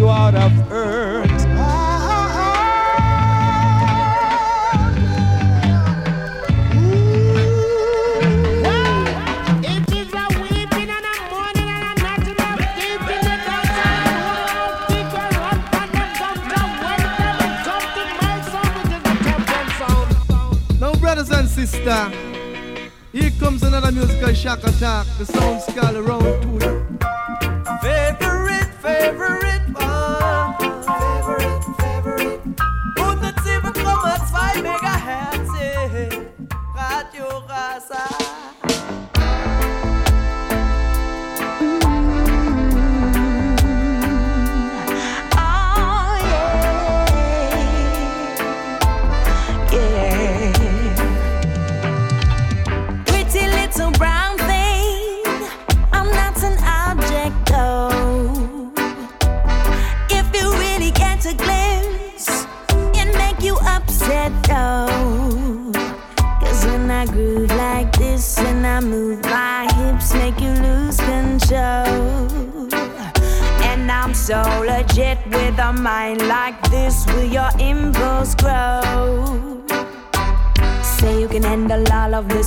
[0.00, 0.52] you out of.
[20.80, 22.14] Now, brothers and sisters,
[23.12, 25.06] here comes another musical shock attack.
[25.18, 26.98] The sound skull around to you.
[27.82, 29.59] Favorite, favorite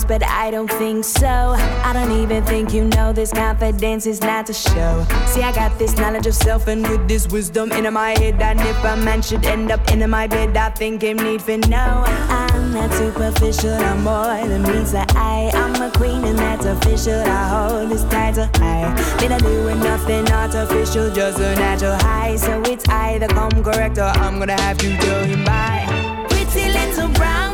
[0.06, 1.56] but I don't think so.
[1.88, 5.06] I don't even think you know this confidence is not to show.
[5.28, 8.60] See, I got this knowledge of self, and with this wisdom in my head, and
[8.60, 12.04] if a man should end up in my bed, I think him need for know.
[12.06, 15.52] I'm not superficial, I'm more than meets the eye.
[15.54, 17.22] I'm a queen, and that's official.
[17.22, 18.94] I hold this title high.
[19.20, 22.36] Been a doing nothing artificial, just a natural high.
[22.36, 26.28] So it's either come correct, or I'm gonna have to tell him bye.
[26.30, 27.53] Pretty little brown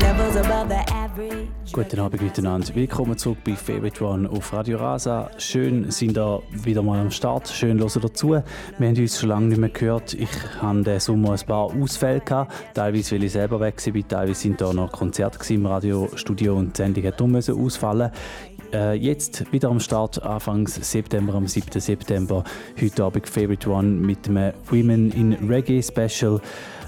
[0.00, 1.61] Levels above the average.
[1.72, 2.74] Guten Abend miteinander.
[2.74, 5.30] Willkommen zurück bei Favorite One auf Radio Rasa.
[5.38, 7.48] Schön, sind ihr wieder mal am Start.
[7.48, 8.28] Schön, hören dazu.
[8.78, 10.12] Wir haben uns schon lange nicht mehr gehört.
[10.12, 10.28] Ich
[10.60, 12.20] hatte diesen Sommer ein paar Ausfälle.
[12.20, 12.52] Gehabt.
[12.74, 14.08] Teilweise, weil ich selber weg war.
[14.08, 18.10] Teilweise sind da noch Konzerte im Radiostudio und die Sendung hat ausfallen.
[18.74, 21.80] Äh, jetzt wieder am Start, Anfang September, am 7.
[21.80, 22.44] September.
[22.80, 26.38] Heute Abend Favorite One mit einem Women in Reggae Special.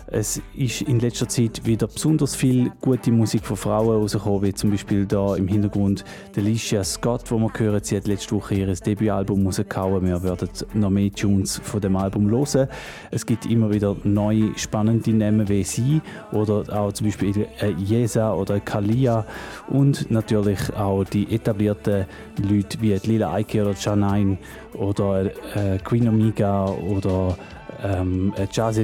[0.06, 4.70] Es ist in letzter Zeit wieder besonders viel gute Musik von Frauen rausgekommen, wie zum
[4.70, 6.04] Beispiel da im Hintergrund
[6.36, 7.80] Alicia Scott, wo wir hören.
[7.82, 10.04] Sie hat letzte Woche ihr Debütalbum rausgehauen.
[10.04, 12.68] Wir werden noch mehr Tunes von dem Album hören.
[13.10, 18.34] Es gibt immer wieder neue, spannende Namen wie sie oder auch zum Beispiel äh, Jesa
[18.34, 19.24] oder Kalia
[19.68, 22.04] und natürlich auch die etablierten
[22.46, 24.36] Leute wie Lila Eike oder Janine
[24.74, 25.24] oder
[25.56, 27.38] äh, Queen Omega oder
[27.82, 28.78] ähm, äh, Jazz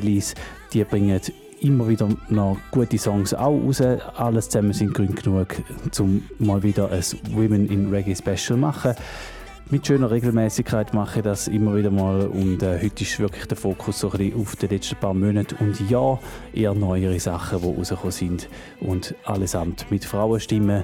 [0.72, 1.20] die bringen
[1.60, 3.80] immer wieder noch gute Songs auch raus.
[3.80, 5.56] Alles zusammen sind Gründe genug,
[5.98, 8.94] um mal wieder ein Women in Reggae Special zu machen.
[9.72, 13.56] Mit schöner Regelmäßigkeit mache ich das immer wieder mal und äh, heute ist wirklich der
[13.56, 16.18] Fokus so ein bisschen auf die letzten paar Monate und ja,
[16.52, 18.48] eher neuere Sachen, die rausgekommen sind
[18.80, 20.82] und allesamt mit Frauenstimmen.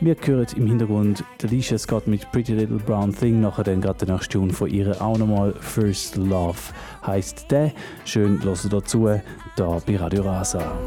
[0.00, 4.14] Wir hören im Hintergrund Alicia Scott mit Pretty Little Brown Thing, nachher dann gerade der
[4.14, 6.58] nächste Tune von ihr auch nochmal First Love
[7.04, 7.72] heisst der.
[8.04, 9.08] Schön, hören dazu,
[9.56, 10.78] da bei Radio Rasa.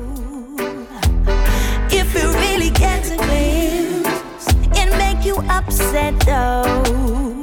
[1.91, 7.40] If you really get a glimpse, it make you upset though.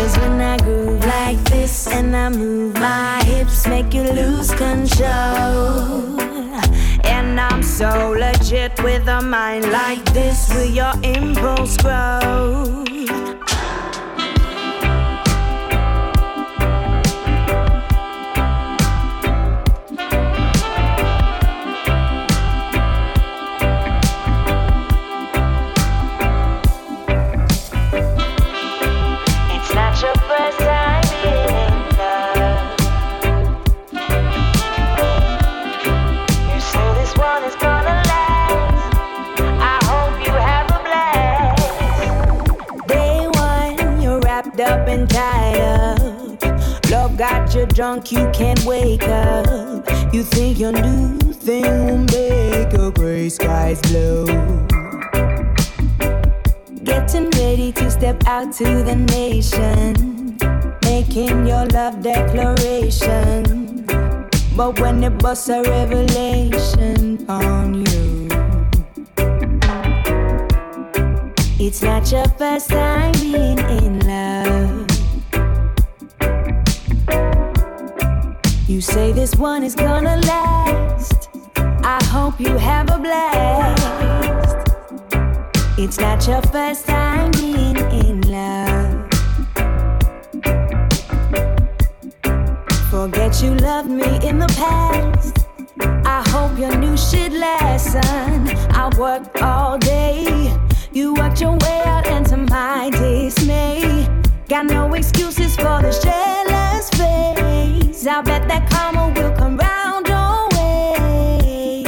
[0.00, 6.18] Cause when I groove like this and I move my hips, make you lose control.
[7.04, 12.89] And I'm so legit with a mind like this, will your impulse grow?
[47.20, 49.84] Got you drunk, you can't wake up.
[50.10, 54.24] You think your new thing will make your gray skies blue.
[56.82, 60.38] Getting ready to step out to the nation.
[60.82, 63.84] Making your love declaration.
[64.56, 68.28] But when it busts a revelation on you,
[71.58, 73.99] it's not your first time being in
[78.70, 81.28] You say this one is gonna last.
[81.82, 84.68] I hope you have a blast.
[85.76, 87.76] It's not your first time being
[88.06, 89.10] in love.
[92.92, 95.38] Forget you loved me in the past.
[96.06, 98.56] I hope your new shit lesson.
[98.70, 100.56] I worked all day.
[100.92, 104.19] You worked your way out into my dismay.
[104.50, 108.04] Got no excuses for this jealous face.
[108.04, 111.84] I bet that karma will come round your way.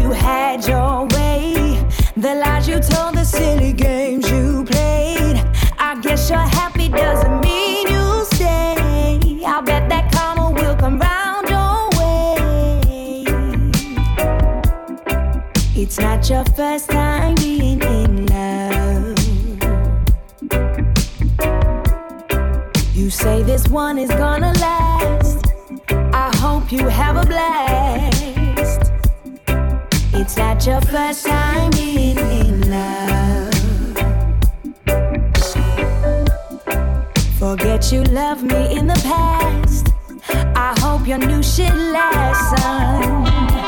[0.00, 1.84] You had your way.
[2.16, 5.44] The lies you told, the silly games you played.
[5.76, 9.42] I guess you're happy doesn't mean you stay.
[9.44, 13.24] I bet that karma will come round your way.
[15.74, 17.09] It's not your first time
[23.20, 25.46] say this one is gonna last.
[25.90, 28.92] I hope you have a blast.
[30.14, 33.52] It's not your first time being in love.
[37.38, 39.88] Forget you loved me in the past.
[40.56, 43.59] I hope your new shit lasts, Ma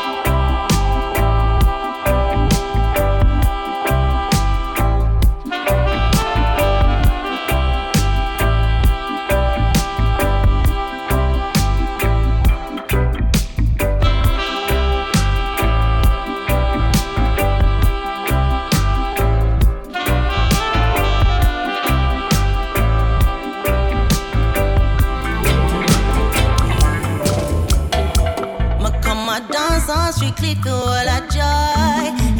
[30.67, 31.93] all a joy.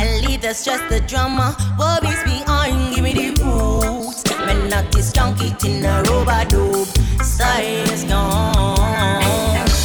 [0.03, 5.13] And leave the stress, the drama Worries behind, give me the roots Men not this
[5.13, 6.87] junkie in a dub
[7.23, 8.83] Style is gone.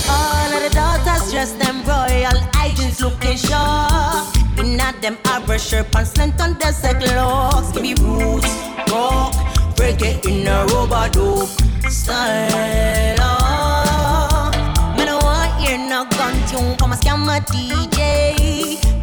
[0.10, 4.36] All of the daughters dress them royal Agents looking sharp.
[4.58, 8.50] In at them Abra shirt and slant on desert looks Give me roots,
[8.92, 9.34] rock
[9.76, 11.48] Reggae in a rubber dub
[11.92, 14.96] Style oh.
[14.98, 18.27] Me no want hear no gun tune from a scammer DJ.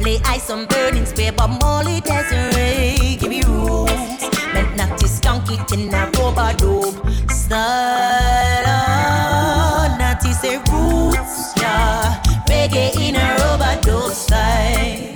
[0.05, 3.17] Play ice on burning spray, but Molly Desiree.
[3.17, 4.29] Give me roots,
[4.77, 8.65] not to skunk it in a rubber dope style.
[8.67, 12.21] Oh, naughty say roots, yeah.
[12.51, 15.15] Reggae in a rubber dope style.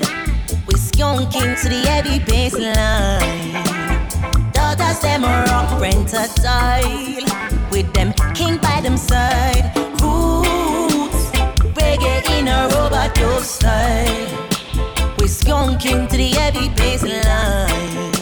[0.66, 3.88] We skunking to the heavy bass line.
[4.54, 7.24] Daughters them rock rent a style
[7.70, 9.77] With them king by them side
[15.88, 18.12] skunking to the heavy bass line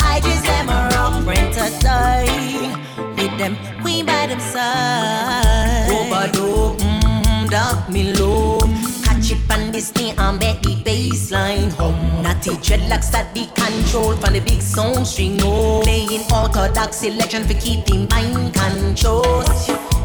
[0.00, 7.50] I just them rock rent a style With them queen by them side dub, mmm,
[7.50, 8.58] dark me low
[9.02, 11.94] Catch it on Disney and bet the baseline hum.
[12.22, 15.38] Natty dreadlocks at the control from the big sound string.
[15.42, 19.44] Oh, playing orthodox selection for keeping mind control.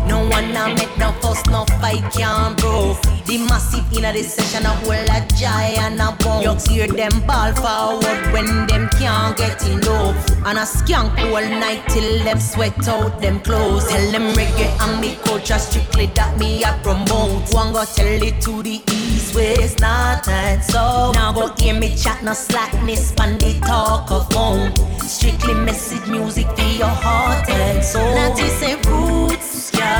[0.08, 2.98] No one I met, no fuss, no fight can bro.
[3.26, 5.20] The massive inner the session, a whole a
[5.80, 6.42] and a bone.
[6.42, 10.18] You hear them ball forward when them can't get enough.
[10.46, 13.88] And a skank all night till them sweat out them clothes.
[13.88, 17.54] Tell them reggae and me culture strictly that me a promote.
[17.54, 21.14] One go tell it to the east, west, north and south.
[21.16, 24.74] Now go hear me chat, no slackness, pan the talk of phone.
[25.02, 28.16] Strictly message music for your heart and soul.
[28.16, 29.99] Now this say roots, yeah.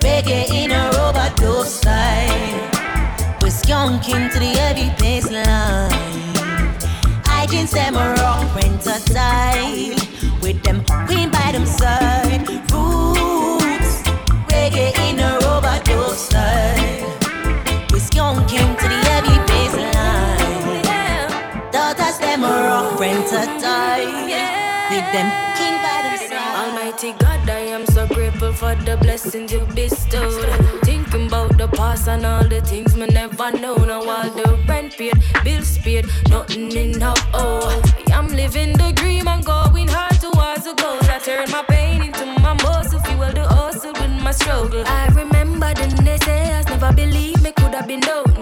[0.00, 2.60] Reggae in a rubber dub style.
[3.40, 5.92] We're skunking to the heavy bass line.
[7.26, 9.96] I jeans them a rock rent a style.
[10.42, 12.46] With them queen by them side.
[12.72, 14.02] Roots,
[14.50, 17.06] reggae in a rubber dub style.
[17.90, 20.80] We're skunking to the heavy bass line.
[21.72, 24.26] Daughters them a rock rent a style.
[24.90, 25.28] With them
[28.56, 30.48] for the blessings you bestowed.
[30.82, 33.76] Thinking about the past and all the things me never know.
[33.76, 37.82] Now all the rent paid, bills paid, nothing in oh.
[38.08, 41.08] I am living the dream and going hard towards the goals.
[41.08, 44.84] I turn my pain into my muscle, fuel the hustle with my struggle.
[44.86, 48.35] I remember the naysayers never believed me could have been done,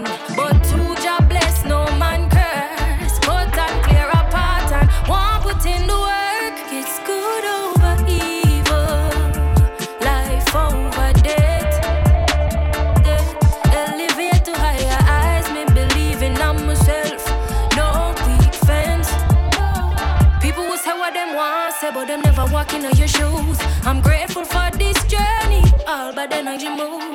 [22.85, 23.59] on your shoes.
[23.85, 27.14] I'm grateful for this journey, all but energy moves.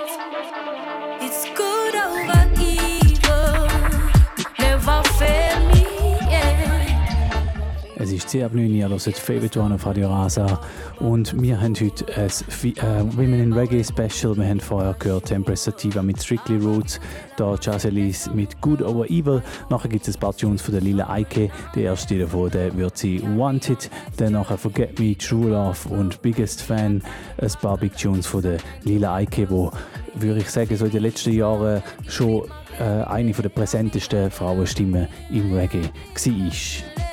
[8.20, 8.76] ist C.A.B.N.
[8.76, 10.60] ihr hört Favorite One auf Radio Rasa
[11.00, 14.36] und wir haben heute ein äh, Women in Reggae Special.
[14.36, 17.00] Wir haben vorher gehört Tempressativa mit Strictly Roots,
[17.38, 17.88] da Jazz
[18.34, 19.42] mit Good Over Evil.
[19.70, 21.50] Nachher gibt es ein paar Tunes von der Lila Eike.
[21.76, 26.62] Der erste davon der wird sie Wanted, dann nachher Forget Me, True Love und Biggest
[26.62, 27.02] Fan.
[27.38, 29.72] Ein paar Big Tunes von der Lila Eike, wo
[30.16, 32.44] würde ich sagen, so in den letzten Jahren schon
[32.80, 37.09] äh, eine der präsentesten Frauenstimmen im Reggae war.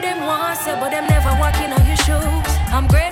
[0.00, 2.44] them want, say, but them never walking on your shoes.
[2.72, 3.03] I'm great.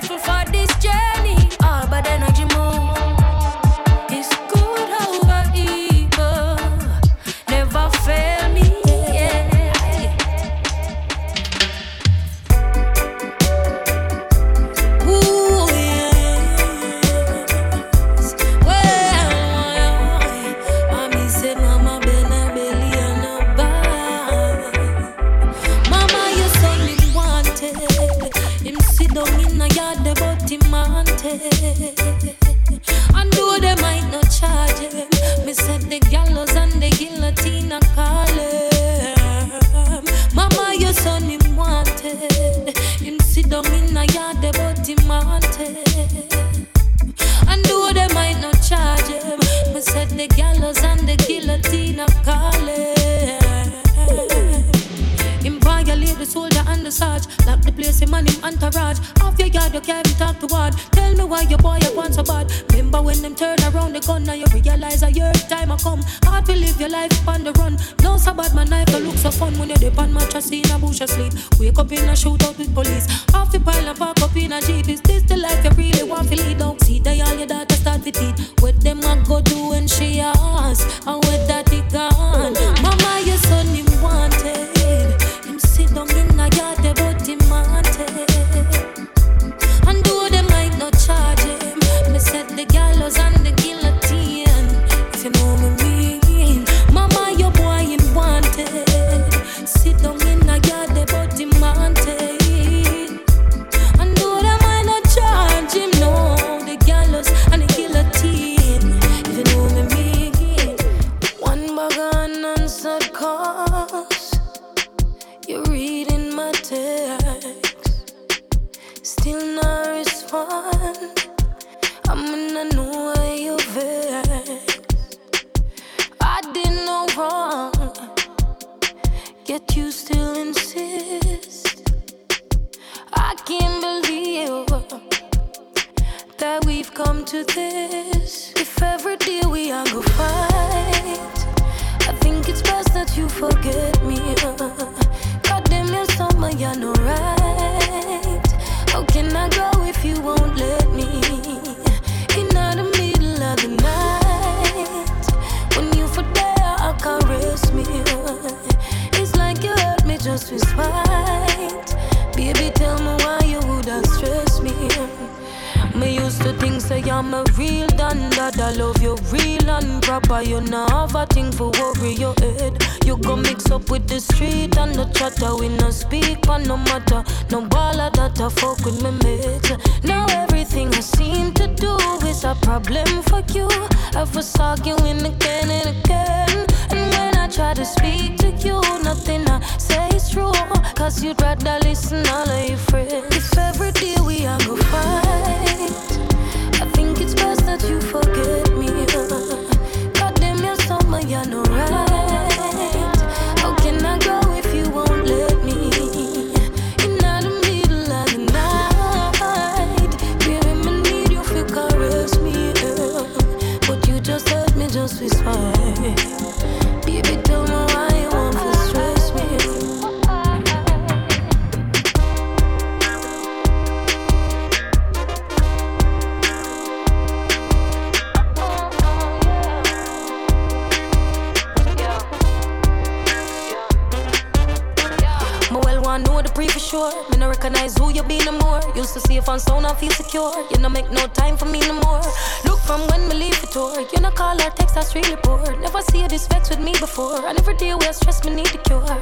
[237.53, 238.81] Recognize who you be no more.
[238.95, 240.53] Used to see if on sound I feel secure.
[240.71, 242.21] You no make no time for me no more.
[242.65, 243.93] Look from when we leave the tour.
[244.11, 245.61] You no call or text, that's really poor.
[245.85, 247.45] Never see you vex with me before.
[247.47, 249.17] And every day we stress, me need to cure.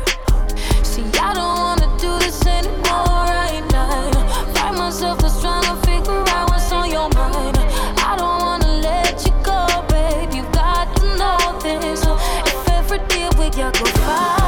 [0.91, 4.11] See, I don't wanna do this anymore right now.
[4.55, 7.57] Find myself just trying to figure out what's on your mind.
[8.09, 9.59] I don't wanna let you go,
[9.89, 10.33] babe.
[10.37, 12.03] You got to know this.
[12.51, 14.40] If every day we got go fight,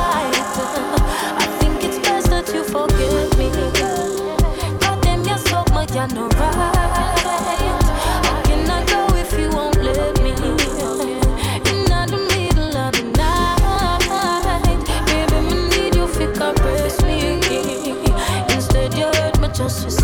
[9.39, 10.31] you won't let me.
[10.31, 17.17] In the middle of the night, baby, me need you fi caress me.
[18.53, 20.01] Instead, you hurt me just.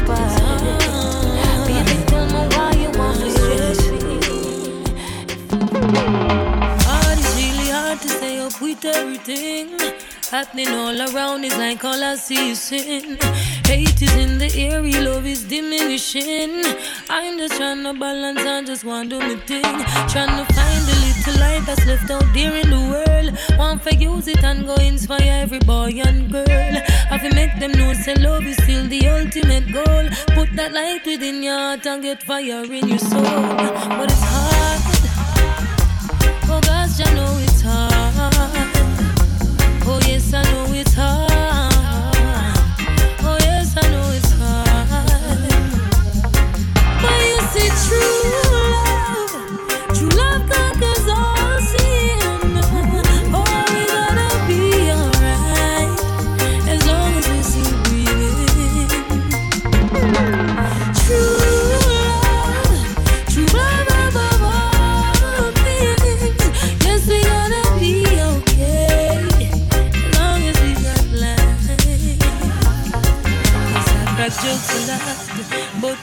[1.67, 3.29] Baby, tell me why you want me.
[7.35, 9.98] Really hard to stay up with everything
[10.29, 11.43] happening all around.
[11.43, 13.17] is like all I see is sin.
[13.65, 16.63] Hate is in the air, love is diminishing.
[17.09, 19.63] I'm just trying to balance and just want to do thing.
[20.13, 23.37] Trying to find the little light that's left out there in the world.
[23.57, 26.73] Want to use it and go inspire every boy and girl.
[27.09, 30.05] Have to make them know say love is still the ultimate goal.
[30.35, 33.21] Put that light within your heart and get fire in your soul.
[33.23, 34.58] But it's hard.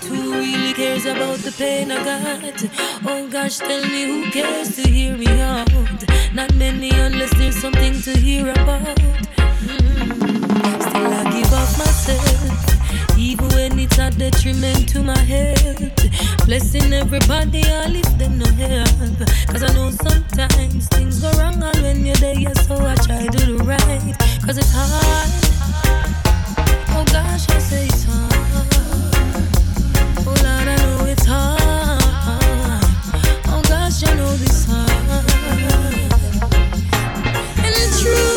[0.09, 2.65] Who really cares about the pain I got?
[3.07, 5.71] Oh gosh, tell me who cares to hear me out?
[6.35, 8.99] Not many unless there's something to hear about.
[9.67, 10.83] Mm.
[10.83, 16.47] Still I give up myself, even when it's a detriment to my health.
[16.47, 19.19] Blessing everybody, I lift them no help.
[19.49, 23.47] Cause I know sometimes things go wrong, and when you're there, so I try to
[23.47, 24.15] do right.
[24.45, 25.31] Cause it's hard.
[26.91, 28.86] Oh gosh, I say it's hard.
[38.07, 38.36] True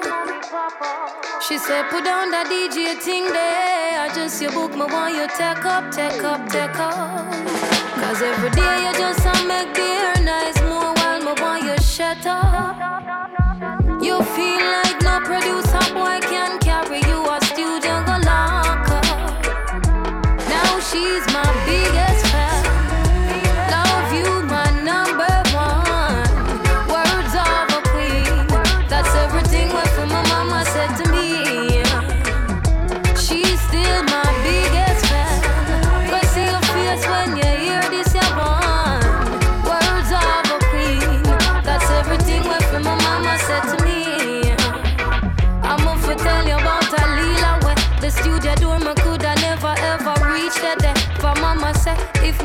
[1.47, 4.01] She said, put down that DJ thing there.
[4.01, 7.27] I just your book, me want you take up, take up, take up.
[8.01, 11.77] Cause every day you just a make the air nice more while me want you
[11.83, 12.77] shut up.
[14.03, 19.05] You feel like no producer boy can carry you a studio go lock up.
[20.49, 21.90] Now she's my biggest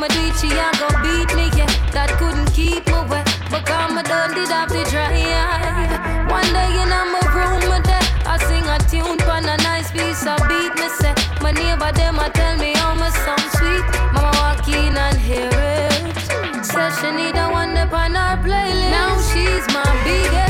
[0.06, 1.50] if me do it, she a go beat me.
[1.58, 3.24] Yeah, that couldn't keep me away.
[3.50, 6.28] Because me done did have the dry eye.
[6.30, 9.92] One day in a my room, me there, I sing a tune pon a nice
[9.92, 10.74] piece of beat.
[10.76, 13.86] Me say my neighbor them I tell me how my sound sweet.
[14.14, 16.66] Mama walk in and hear it.
[16.66, 18.92] Said she need a one up on her playlist.
[18.92, 20.45] Now she's my biggest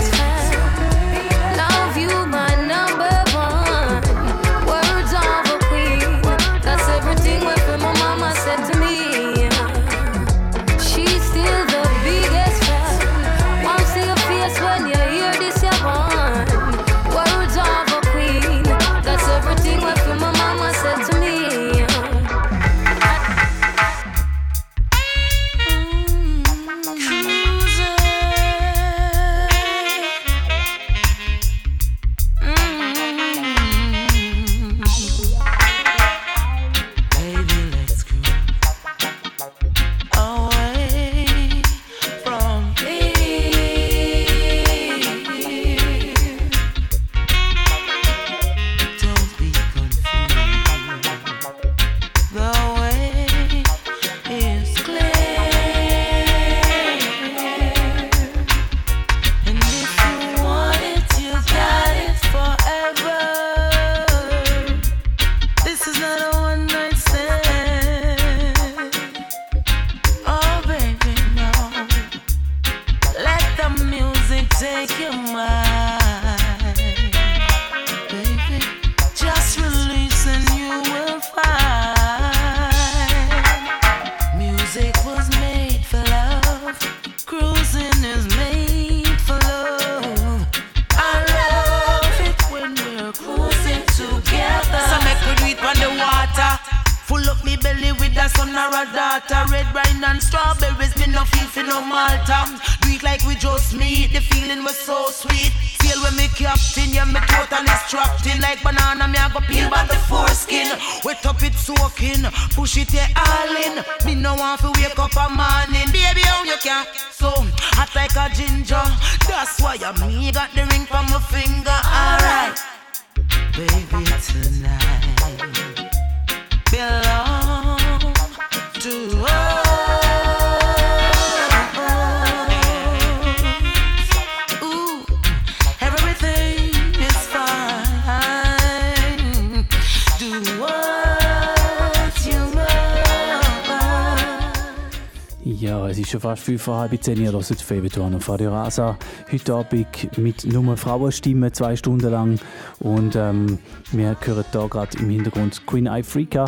[146.58, 148.98] 5 vor halb 10 Uhr hört Fabian und Radio Rasa.
[149.32, 152.40] Heute Abend mit nur Frauenstimmen, zwei Stunden lang.
[152.80, 153.60] Und ähm,
[153.92, 156.46] wir hören hier gerade im Hintergrund Queen Africa.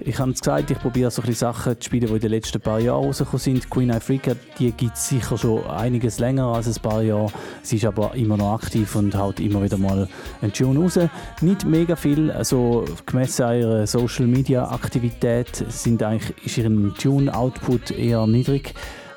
[0.00, 2.60] Ich habe es gesagt, ich probiere so ein Sachen zu spielen, die in den letzten
[2.60, 3.70] paar Jahren rausgekommen sind.
[3.70, 7.30] Queen Africa, die gibt es sicher schon einiges länger als ein paar Jahre.
[7.62, 10.08] Sie ist aber immer noch aktiv und haut immer wieder mal
[10.42, 10.98] einen Tune raus.
[11.42, 17.92] Nicht mega viel, also gemessen an ihrer Social Media Aktivität sind eigentlich, ist ihr Tune-Output
[17.92, 18.74] eher niedrig.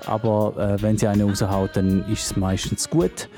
[0.08, 3.30] Aber äh, wenn sie einen raushaut, dann ist es meistens gut.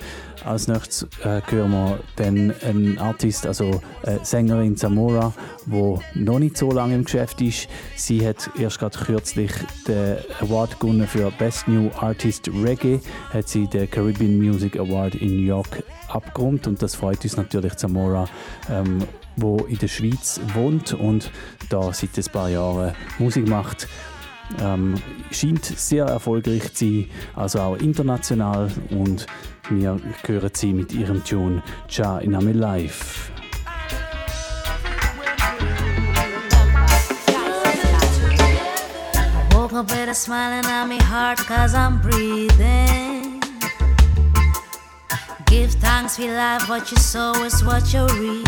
[0.45, 5.33] Als nächstes äh, hören wir dann einen Artist, also äh, Sängerin Zamora,
[5.65, 7.67] die noch nicht so lange im Geschäft ist.
[7.95, 9.51] Sie hat erst gerade kürzlich
[9.87, 13.01] den Award gewonnen für Best New Artist Reggae,
[13.31, 17.75] hat sie den Caribbean Music Award in New York abgeräumt und das freut uns natürlich
[17.75, 18.27] Zamora,
[18.69, 18.99] ähm,
[19.35, 21.31] wo in der Schweiz wohnt und
[21.69, 23.87] da seit ein paar Jahren Musik macht.
[24.61, 24.95] Ähm,
[25.31, 29.27] scheint sehr erfolgreich zu sein, also auch international und
[29.69, 33.31] wir hören sie mit ihrem Tune Ja in My Life.
[39.79, 43.39] Up a smile on my heart cause I'm breathing.
[45.45, 48.47] Give thanks for life, what you sow is what you reap.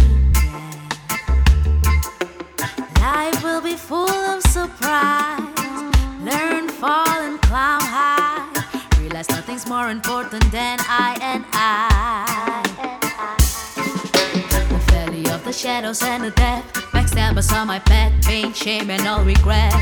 [2.99, 3.31] yeah.
[3.31, 5.60] Life will be full of surprise.
[6.81, 8.99] Learn, fall, and climb high.
[8.99, 12.63] Realize nothing's more important than I and I.
[14.69, 16.65] The valley of the shadows and the death.
[16.91, 19.73] Backstabbers on my path, pain, shame, and all regret.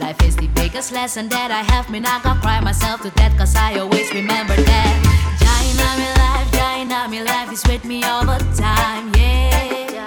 [0.00, 1.90] Life is the biggest lesson that I have.
[1.90, 4.94] Me not gonna cry myself to death, cause I always remember that.
[5.42, 10.06] Jaina, me life, Jaina, me life is with me all the time, yeah.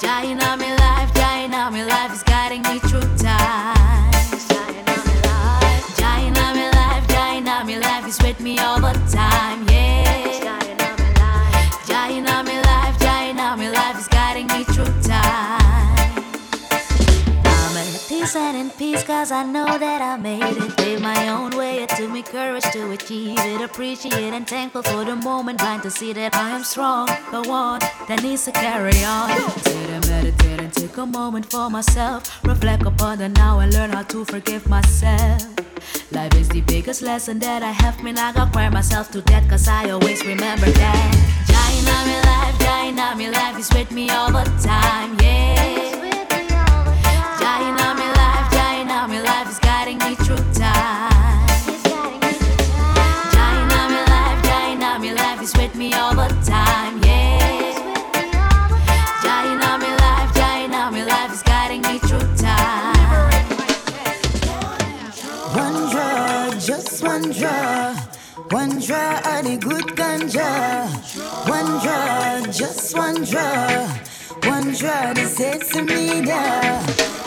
[0.00, 3.81] Jaina, me life, Jaina, me life is guiding me through times.
[8.42, 9.71] Me all the time,
[19.04, 20.76] cause I know that I made it.
[20.76, 23.60] Pave my own way, it took me courage to achieve it.
[23.60, 25.58] Appreciate and thankful for the moment.
[25.58, 29.30] Blind to see that I am strong, the one that needs to carry on.
[29.62, 32.44] Sit and meditate and take a moment for myself.
[32.44, 35.42] Reflect upon the now and learn how to forgive myself.
[36.12, 38.02] Life is the biggest lesson that I have.
[38.02, 41.08] Me I gonna cry myself to death cause I always remember that.
[41.50, 45.82] Jaina, me life, Jaina, me life is with me all the time, yeah.
[47.40, 47.81] Jaina,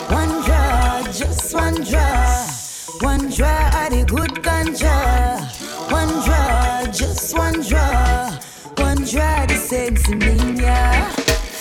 [0.08, 2.55] One draw, just one draw.
[3.00, 5.38] One draw I the good ganja.
[5.90, 8.30] One draw, just one draw.
[8.76, 11.10] One draw, the draw, the sexy media.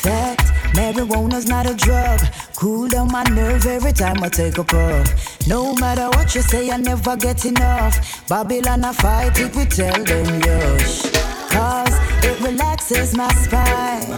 [0.04, 0.44] Fact,
[0.76, 2.22] marijuana's not a drug.
[2.56, 5.48] Cool down my nerve every time I take a puff.
[5.48, 8.28] No matter what you say, I never get enough.
[8.30, 11.12] Babylon, I fight it, we tell them yush.
[11.52, 14.12] Cause it relaxes my spine.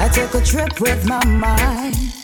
[0.00, 2.19] I took a trip with my mind.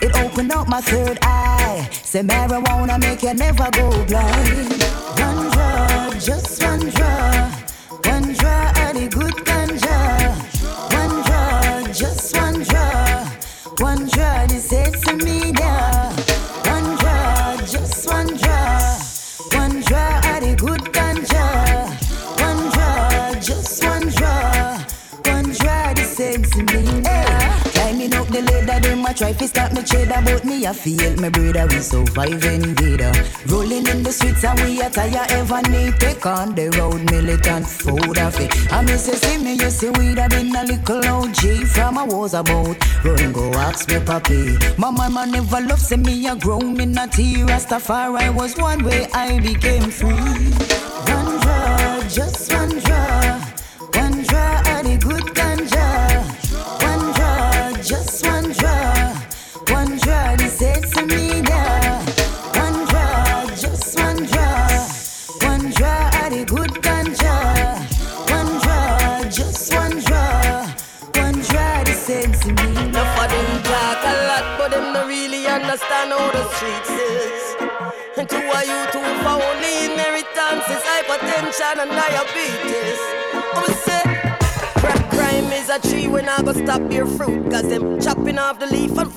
[0.00, 1.88] It opened up my third eye.
[1.92, 4.82] Say marijuana make you never go blind.
[5.18, 7.52] One drug, just one drug.
[8.06, 10.54] One drug of the good ganja.
[10.94, 13.26] One just one drug.
[13.80, 15.93] One drug, they said to me now.
[29.14, 33.12] Try to stop me cheddar, but me I feel my brother we survive invader.
[33.46, 38.18] Rolling in the streets and we tired ever need take on the road militant food
[38.18, 38.72] of it.
[38.72, 42.04] I miss you see me, you see we have been a little OG from a
[42.04, 42.76] was about.
[43.04, 44.78] Run go ask me papi.
[44.78, 49.06] My mama never loved see me a grown in a tea Rastafari was one way
[49.12, 50.73] I became free.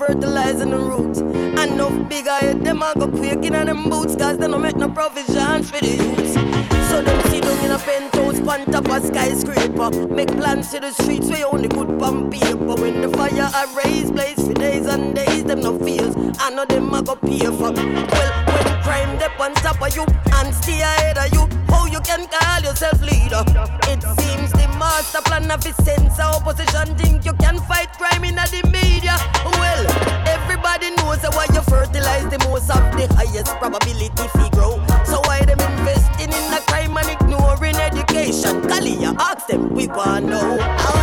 [0.08, 1.20] Fertilizing the roots.
[1.20, 4.16] And no bigger head, them I go quaking on them boots.
[4.16, 6.34] Cause they don't make no provisions for the youths.
[6.88, 9.90] So them sit down in a penthouse, on top of skyscraper.
[10.08, 12.74] Make plans to the streets where only good pump paper.
[12.82, 16.14] When the fire I raise, blaze for days and days, them no feels.
[16.40, 17.72] I know them I go pay for.
[17.72, 20.04] Well, when crime dep on top of you
[20.36, 23.44] and stay ahead of you, how you can call yourself leader?
[23.92, 27.17] It seems the master plan of his sense of opposition think
[32.66, 34.82] the of the highest probability fi grow.
[35.04, 38.62] So why them investing in the crime and ignoring education?
[38.62, 40.97] Khalia, ask them, we wanna know.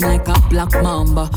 [0.00, 1.30] Like a black mamba.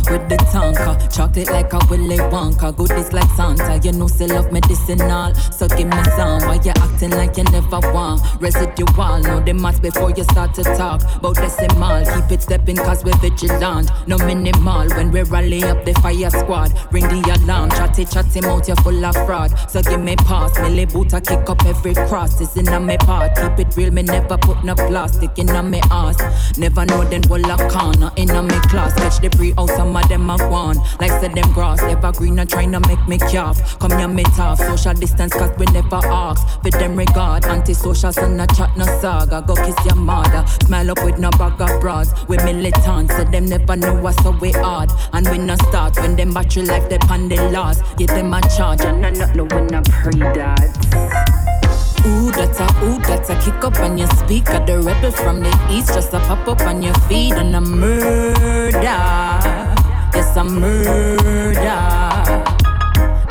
[1.12, 2.76] Chocolate like a Willy Wonka.
[2.76, 3.80] Goodies like Santa.
[3.84, 5.34] You know, still love medicinal.
[5.36, 6.42] So give me some.
[6.48, 8.22] Why you acting like you never want?
[8.40, 9.20] Residual.
[9.20, 11.02] Know the maths before you start to talk.
[11.16, 12.06] About decimal.
[12.06, 13.90] Keep it stepping cause we're vigilant.
[14.08, 14.88] No minimal.
[14.90, 16.74] When we rally up the fire squad.
[16.92, 17.70] Ring the alarm.
[17.72, 18.68] Chatty chatty mouth.
[18.68, 19.52] You're full of fraud.
[19.70, 20.58] So give me pass.
[20.60, 21.14] Millie boot.
[21.14, 22.40] I kick up every cross.
[22.42, 23.36] It's in a me part.
[23.36, 23.92] Keep it real.
[23.92, 26.58] Me never put no plastic in a me ass.
[26.58, 28.94] Never know them will a corner in a me class.
[28.96, 30.78] Catch the pre out, some of them have won.
[31.00, 33.80] Like said them grass, evergreen and trying to make me calf.
[33.80, 34.60] Come here, me tough.
[34.60, 36.62] Social distance, cause we never ask.
[36.62, 39.44] For them regard, anti-social, so no chat, no saga.
[39.46, 40.46] Go kiss your mother.
[40.66, 42.14] Smile up with no bag of bras.
[42.28, 44.90] We militant, so them never know what's so we hard.
[45.14, 47.84] And we no start when them battery life, they pan the last.
[47.98, 51.58] Give them a charge, and I not know when I pray that.
[52.06, 54.64] Ooh, that's a ooh, that's a kick up on your speaker.
[54.66, 59.67] The rebel from the east just a pop up on your feet and a murder.
[60.38, 61.58] A murder.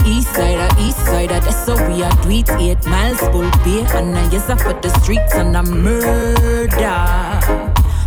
[0.05, 2.51] East side, a east side, that's so we are do.
[2.59, 6.67] Eight miles full pay, and I yes, for the streets and a murder.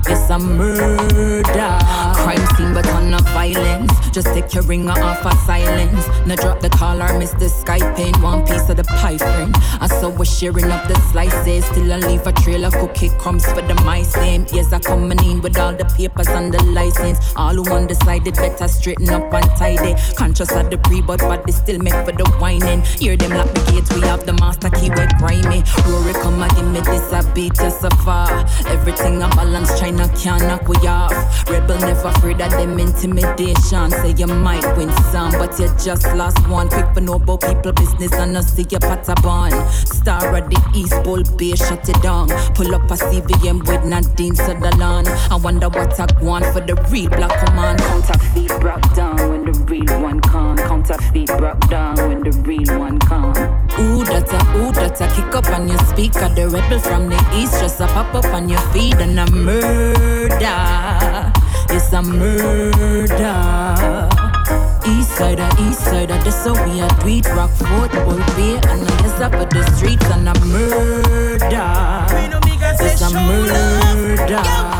[0.10, 1.78] Yes, a murder.
[2.24, 3.92] Crime scene, but on no violence.
[4.10, 6.08] Just take your ringer off of silence.
[6.26, 8.20] Now drop the call or miss the Skype pane.
[8.22, 9.54] One piece of the pie frame.
[9.80, 11.64] I saw we're sharing up the slices.
[11.66, 14.14] Still, I leave a trail of cookie crumbs for the mice.
[14.14, 17.20] Same yes, I coming in with all the papers and the license.
[17.36, 19.94] All who undecided better straighten up and tidy.
[20.16, 22.82] Conscious of the pre, but body still make for the whining.
[22.82, 23.94] Hear them lock the gates.
[23.94, 25.62] We have the master key, we're grimy.
[25.86, 28.32] Rory, come and give me this, I beat you so far.
[28.68, 31.14] Everything I balance, trying I can't knock we off.
[31.50, 33.92] Rebel never afraid of them intimidation.
[33.92, 36.70] Say you might win some, but you just lost one.
[36.70, 39.52] Quick for about people business and I see your patabon.
[39.88, 42.30] Star of the East Bull Bay, shut it down.
[42.56, 45.08] Pull up a CVM with Nadine Sutherland.
[45.08, 47.80] I wonder what I want for the real black command.
[47.80, 50.58] Counterfeit broke down when the real one come.
[50.58, 53.36] Counterfeit broke down when the real one come.
[53.80, 56.30] Ooh, that's a ooh, that's a kick up on your speaker.
[56.30, 59.79] The rebel from the east just a pop up on your feet and a murder.
[61.72, 63.30] It's a murder.
[64.86, 68.94] East side, east side, that's how we are tweet rock foot, bull bay, and the
[69.04, 71.50] rest up the streets and a murder.
[72.80, 74.79] It's a murder.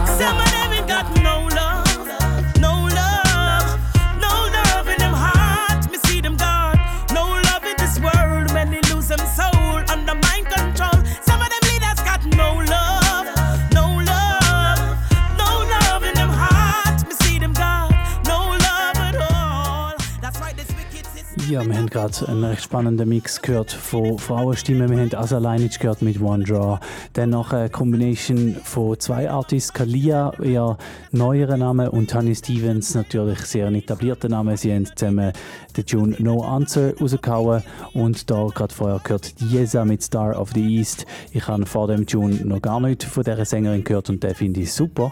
[21.50, 24.88] Ja, wir haben gerade einen recht spannenden Mix gehört von Frauenstimmen.
[24.88, 26.80] Wir haben Asalinic gehört mit One Draw.
[27.14, 29.74] Dann noch eine Combination von zwei Artists.
[29.74, 30.78] Kalia, eher
[31.12, 34.58] neuere Name, und Tanya Stevens, natürlich sehr ein etablierter Name.
[34.58, 35.34] Sie haben zusammen
[35.76, 37.64] den Tune No Answer rausgehauen.
[37.96, 41.08] Und da gerade vorher gehört Dieza mit Star of the East.
[41.32, 44.60] Ich habe vor dem Tune noch gar nicht von dieser Sängerin gehört und den finde
[44.60, 45.12] ich super.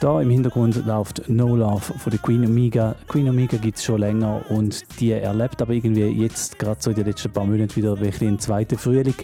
[0.00, 2.94] Da im Hintergrund läuft No Love von der Queen Omega.
[3.06, 6.96] Queen Omega gibt es schon länger und die erlebt aber irgendwie jetzt gerade so in
[6.96, 9.14] den letzten paar Monaten wieder wirklich einen zweiten Frühling.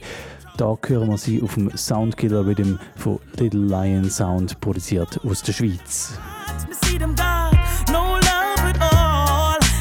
[0.58, 5.54] Da hören wir sie auf dem Soundkiller Rhythm von Little Lion Sound produziert aus der
[5.54, 6.18] Schweiz.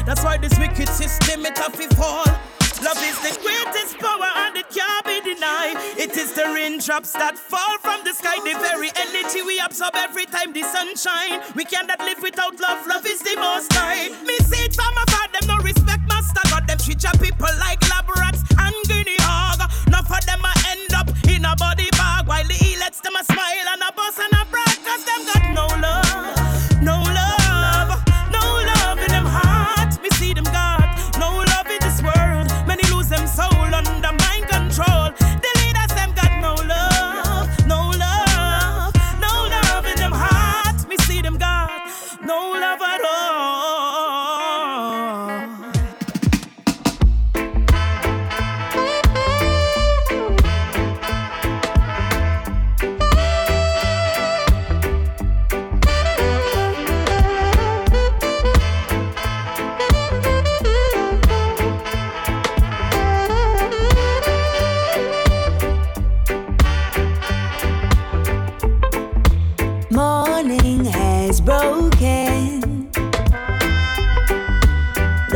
[0.06, 2.45] That's why this wicked system it have to fall.
[6.54, 10.96] Raindrops that fall from the sky, the very energy we absorb every time the sun
[10.96, 11.40] shine.
[11.54, 12.86] We cannot live without love.
[12.86, 14.08] Love is the most high.
[14.24, 16.66] Me see it from afar, them no respect master God.
[16.66, 19.60] Them treat people like lab rats and guinea hog.
[19.86, 23.24] Enough of them a end up in a body bag while the lets them a
[23.24, 24.76] smile and a bust and a brag.
[24.86, 26.05] Cause them got no love,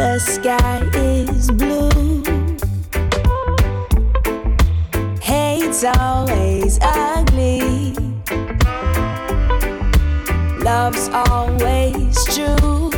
[0.00, 2.22] The sky is blue.
[5.20, 7.92] Hate's always ugly.
[10.64, 12.90] Love's always true.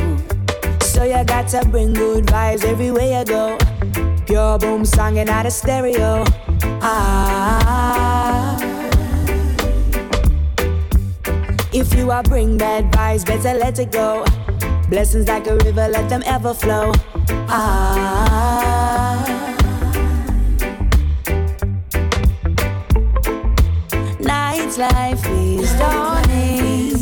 [0.79, 3.57] So you got to bring good vibes everywhere you go.
[4.25, 6.23] Pure boom singing out of stereo.
[6.81, 8.57] Ah.
[11.73, 14.23] If you are bring bad vibes, better let it go.
[14.89, 16.91] Blessings like a river, let them ever flow.
[17.49, 19.25] Ah.
[24.19, 26.97] Night's life is dawning.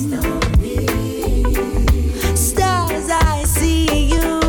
[2.35, 4.39] Stars, I see you.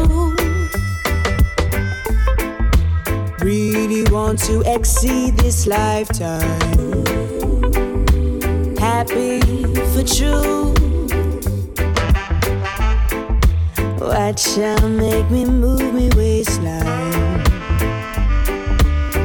[3.41, 6.83] Really want to exceed this lifetime
[8.83, 9.41] happy
[9.93, 10.82] for true.
[14.13, 17.41] Watch ya make me move me waistline.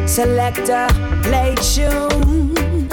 [0.08, 0.88] Selector,
[1.24, 2.88] play tune.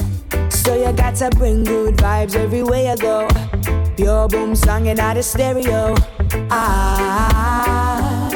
[0.51, 3.29] So you got to bring good vibes everywhere you go.
[3.97, 5.95] Pure boom singing out of stereo.
[6.51, 8.29] Ah.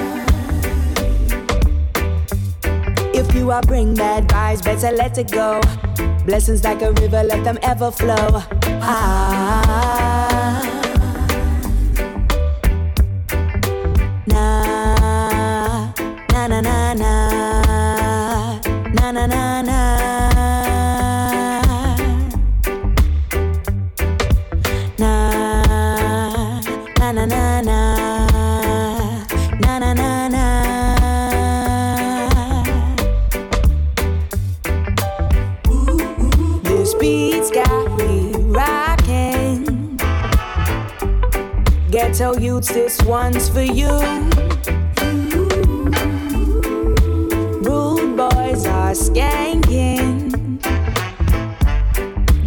[3.13, 5.61] If you are bring bad vibes, better let it go.
[6.25, 8.41] Blessings like a river, let them ever flow.
[8.81, 10.18] Ah.
[42.67, 43.87] This one's for you.
[47.63, 50.33] Rude boys are skanking.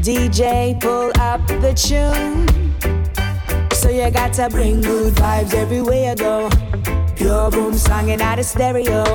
[0.03, 2.45] DJ, pull up the tune.
[3.71, 6.49] So you got to bring good vibes everywhere you go.
[7.15, 9.05] Pure boom singing out of stereo.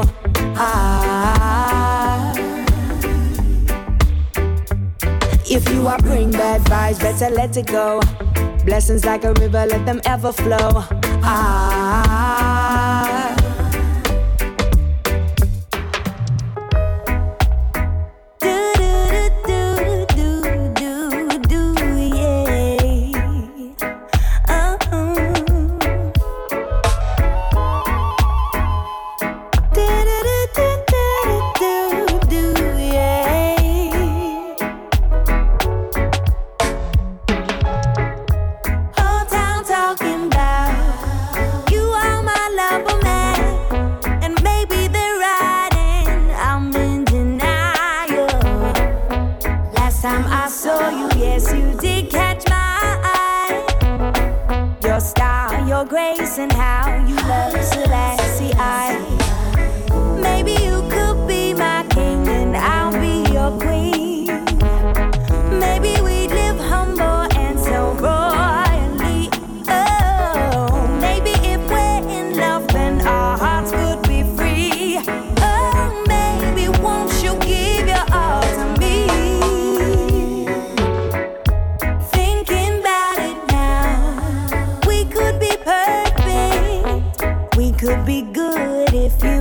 [0.56, 2.32] Ah.
[5.44, 8.00] If you are bring bad vibes, better let it go.
[8.66, 10.82] Blessings like a river, let them ever flow.
[11.22, 12.05] Ah.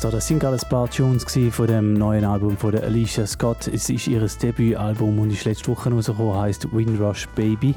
[0.00, 3.68] da, das sind gerade ein paar Tunes von dem neuen Album von der Alicia Scott.
[3.68, 7.74] Es ist ihr Debütalbum und ist letzte Woche rausgekommen, heißt Windrush Baby.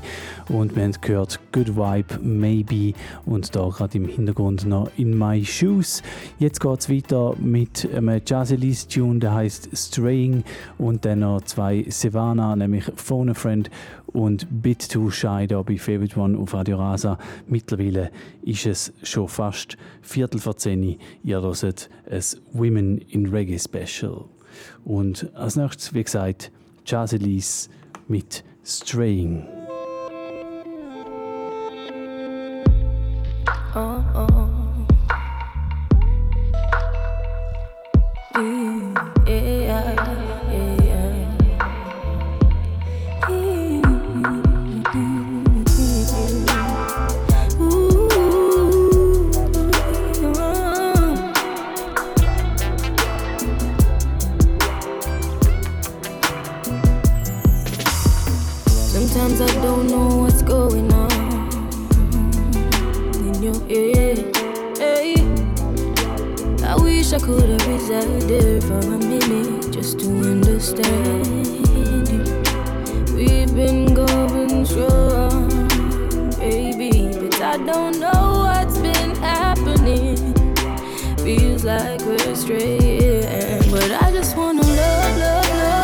[0.47, 2.93] Und wir haben gehört Good Vibe Maybe
[3.25, 6.01] und da gerade im Hintergrund noch In My Shoes.
[6.39, 8.57] Jetzt geht es weiter mit einem Jazzy
[8.87, 10.43] Tune, der heißt Straying
[10.77, 13.69] und dann noch zwei Savannah, nämlich Phone a Friend
[14.13, 17.17] und Bit Too Shy da bei Favorite One auf Radio Rasa.
[17.47, 18.11] Mittlerweile
[18.43, 20.97] ist es schon fast Viertel vor zehn.
[21.23, 24.25] Ihr hört ein Women in Reggae Special.
[24.85, 26.51] Und als nächstes, wie gesagt,
[26.85, 27.69] Jazz Elise
[28.07, 29.47] mit Straying.
[33.75, 34.42] Oh, oh.
[81.63, 85.83] Feels like we're straying, but I just wanna love, love, love.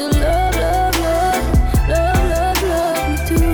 [0.00, 3.50] turn to love, love, love, love, love, love me too.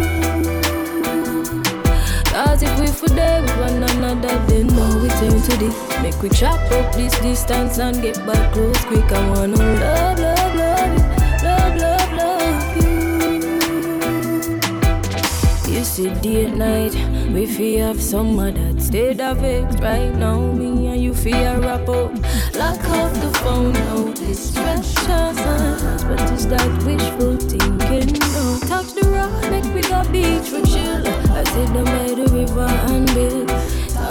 [2.30, 5.74] Cause if we forget one another, then no return to this.
[6.02, 9.10] Make we chop up this distance and get back close quick.
[9.10, 11.04] I wanna love, love, love you,
[11.42, 12.90] love, love, love you.
[16.00, 16.89] You day and night,
[17.32, 20.40] we feel have some that state of it right now.
[20.52, 22.12] Me and you feel wrap up,
[22.54, 25.40] lock off the phone, no distractions.
[26.08, 28.18] But is that wishful thinking?
[28.34, 31.06] No, touch the rock, make we go beach for chill.
[31.32, 33.50] I sit down by the river and build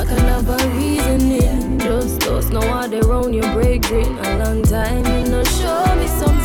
[0.10, 1.80] can have a reasoning.
[1.80, 5.06] Just us know how they round your break green a long time.
[5.06, 6.40] You know, show me some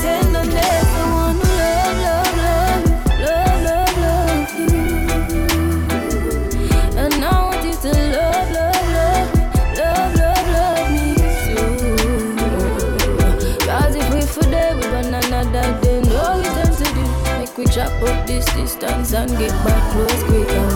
[18.55, 20.74] distance and get back close quick.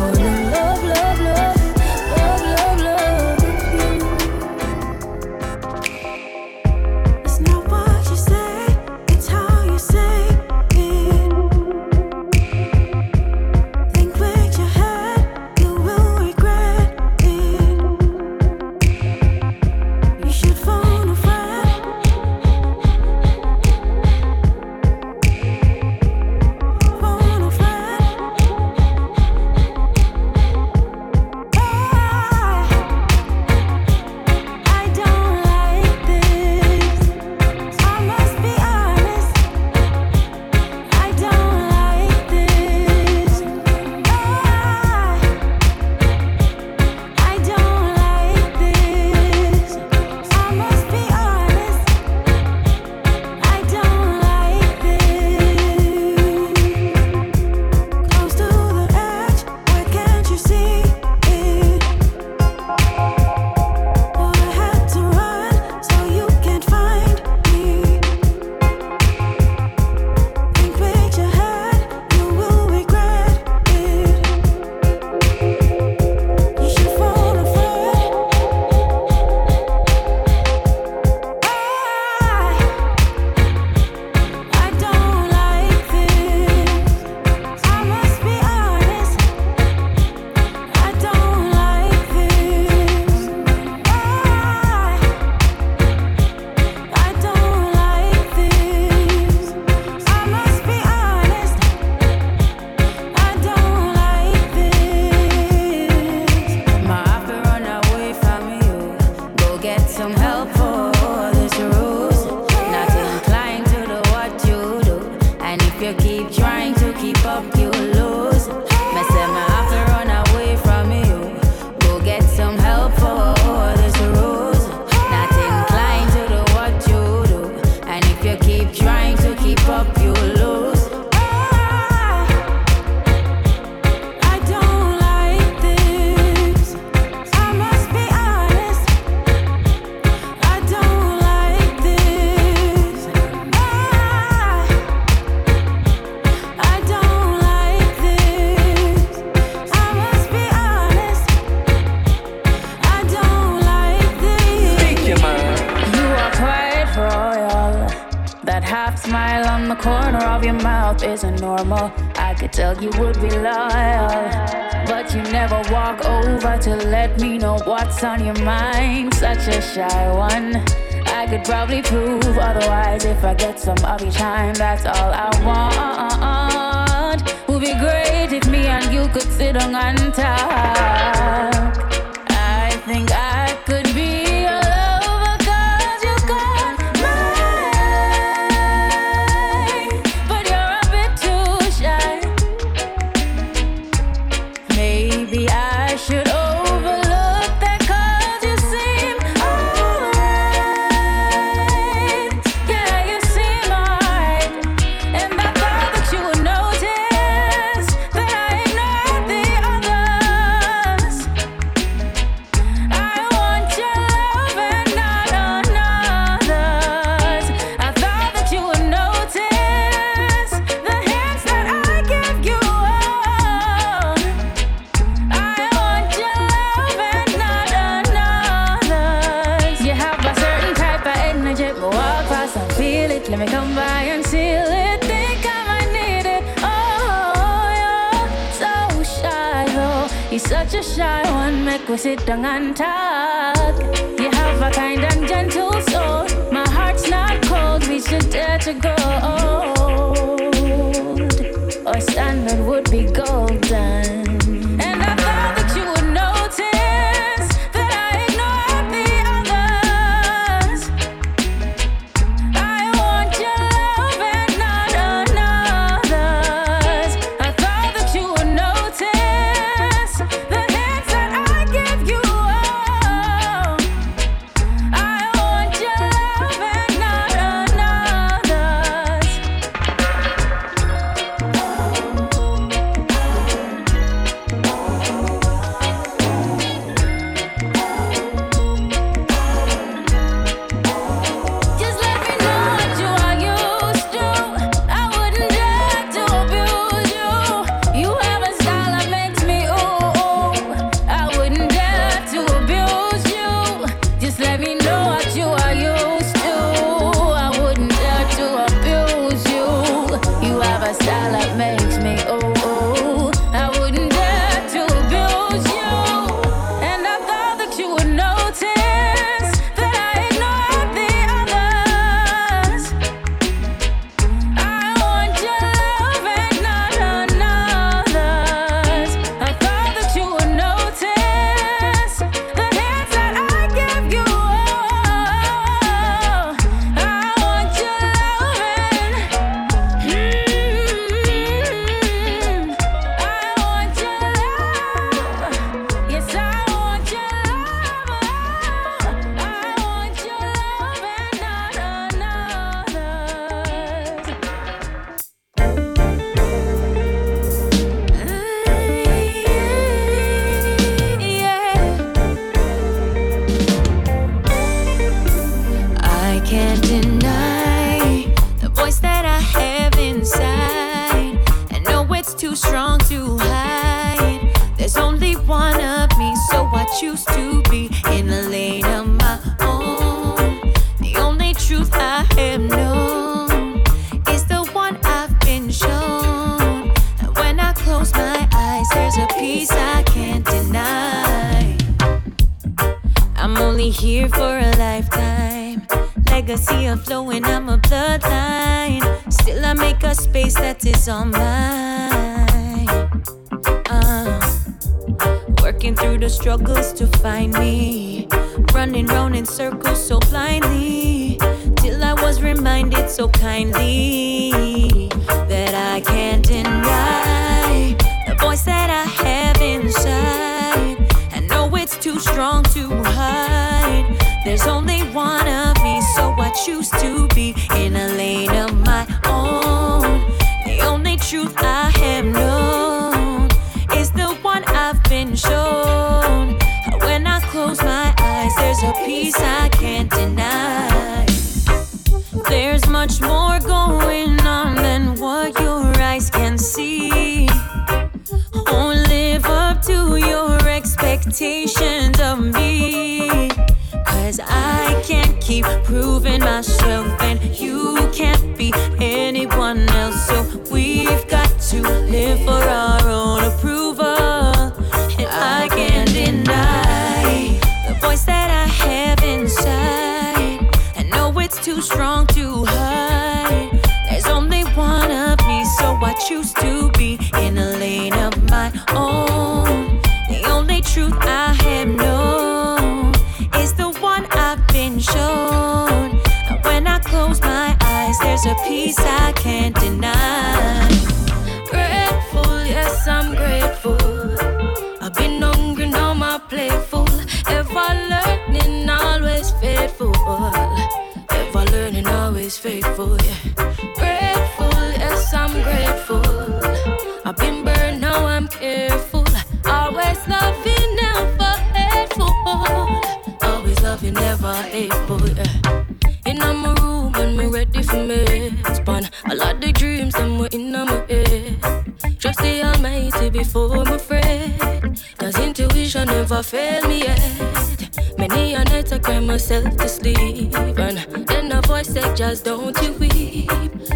[523.38, 524.98] Before I'm afraid.
[525.16, 528.18] Cause intuition never failed me yet.
[528.18, 530.54] Many a night I cry myself to sleep.
[530.56, 533.48] And then a voice said, just don't you weep.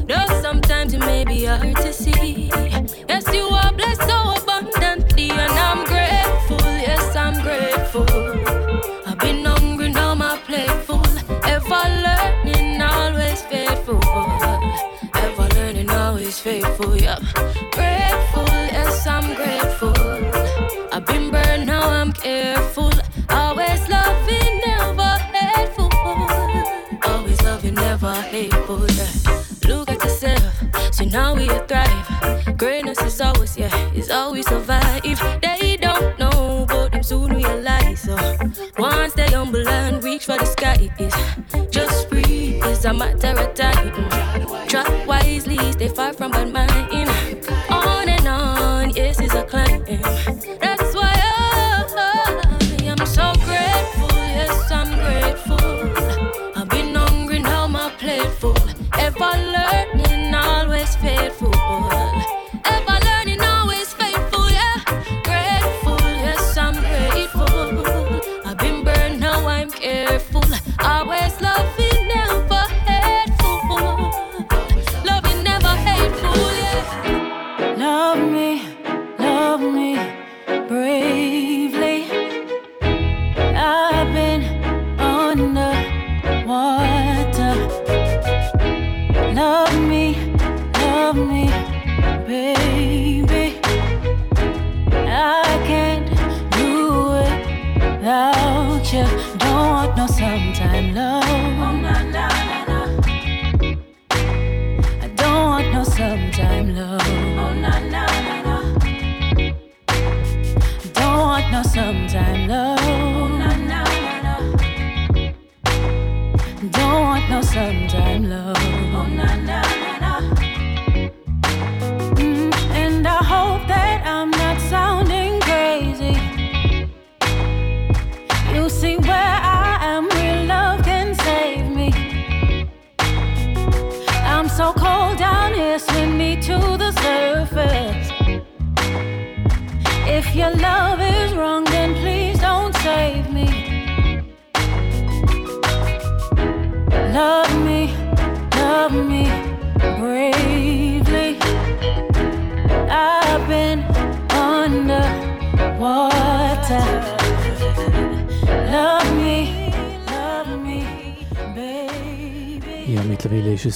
[0.07, 2.51] Though sometimes it may be hard to see.
[3.09, 5.31] Yes, you are blessed so abundantly.
[5.31, 8.07] And I'm grateful, yes, I'm grateful.
[9.09, 11.03] I've been hungry, now my plate full.
[11.55, 14.01] Ever learning, always faithful.
[15.15, 17.19] Ever learning, always faithful, yeah.
[34.03, 35.03] Is always survive.
[35.43, 38.01] They don't know, but them soon realize.
[38.03, 38.17] So
[38.79, 41.15] once they humble and reach for the sky, is
[41.71, 42.63] just breathe.
[42.65, 43.93] It's a matter of time.
[44.67, 46.72] Track wisely, stay far from bad mind.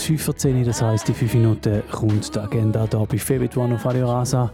[0.06, 3.84] 5.10 Uhr, das heisst, in 5 Minuten kommt die Agenda hier bei Favorite One auf
[3.86, 4.52] Radio Rasa.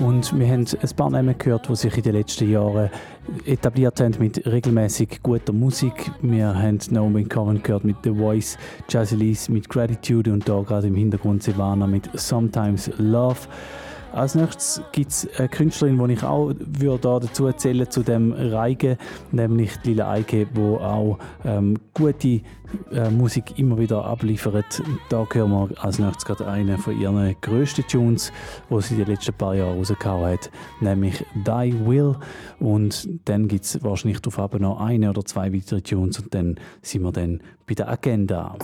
[0.00, 2.88] Und wir haben ein paar Namen gehört, die sich in den letzten Jahren
[3.44, 6.08] etabliert haben mit regelmäßig guter Musik.
[6.20, 8.56] Wir haben Naomi Coven gehört mit The Voice,
[8.88, 13.40] Jazzy Lees mit Gratitude und da gerade im Hintergrund Silvana mit Sometimes Love.
[14.12, 18.32] Als nächstes gibt es eine Künstlerin, die ich auch würde da dazu erzählen zu dem
[18.32, 18.98] Reige,
[19.30, 22.42] nämlich Lila Eike, die auch ähm, gute
[22.92, 24.82] äh, Musik immer wieder abliefert.
[25.08, 28.32] Da hören wir als nächstes gerade einen von ihren grössten Tunes,
[28.68, 30.50] die sie den letzten paar Jahren rausgehauen hat,
[30.80, 32.14] nämlich Die Will.
[32.60, 37.02] Und dann gibt es wahrscheinlich darauf noch eine oder zwei weitere Tunes und dann sind
[37.02, 38.58] wir dann bei der Agenda.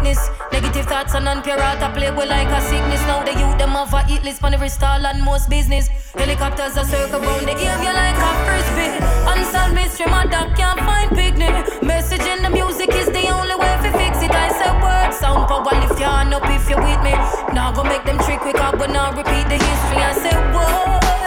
[0.00, 0.30] Weakness.
[0.52, 3.00] Negative thoughts and non-pure heart I play with like a sickness.
[3.06, 5.88] Now the youth them have a hit list on every stall and most business.
[6.14, 8.92] Helicopters a circle round the area like a frisbee.
[9.30, 11.82] Unsolved mystery, my dog can't find picnic.
[11.82, 14.30] Message in the music is the only way to fix it.
[14.30, 17.12] I say word sound power lift your hand up if you're with me.
[17.54, 20.00] Now go make them trick quick up, but now repeat the history.
[20.02, 21.19] I say word.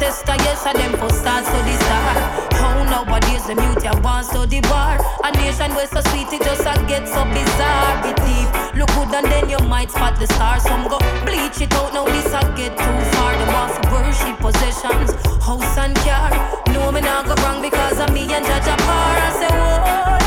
[0.00, 2.16] Ancestor, yes, and them for stars to the star.
[2.64, 4.98] Oh nowadays the mute ya want so the bar.
[5.24, 8.00] A nation where so sweet it just a get so bizarre.
[8.24, 10.62] Deep, look good and then you might spot the stars.
[10.62, 13.36] Some go bleach it out now this a get too far.
[13.36, 15.12] Them want for worship possessions,
[15.44, 16.30] house and car.
[16.72, 19.16] No me not go wrong because of me and Judge Apar.
[19.20, 20.19] I say whoa,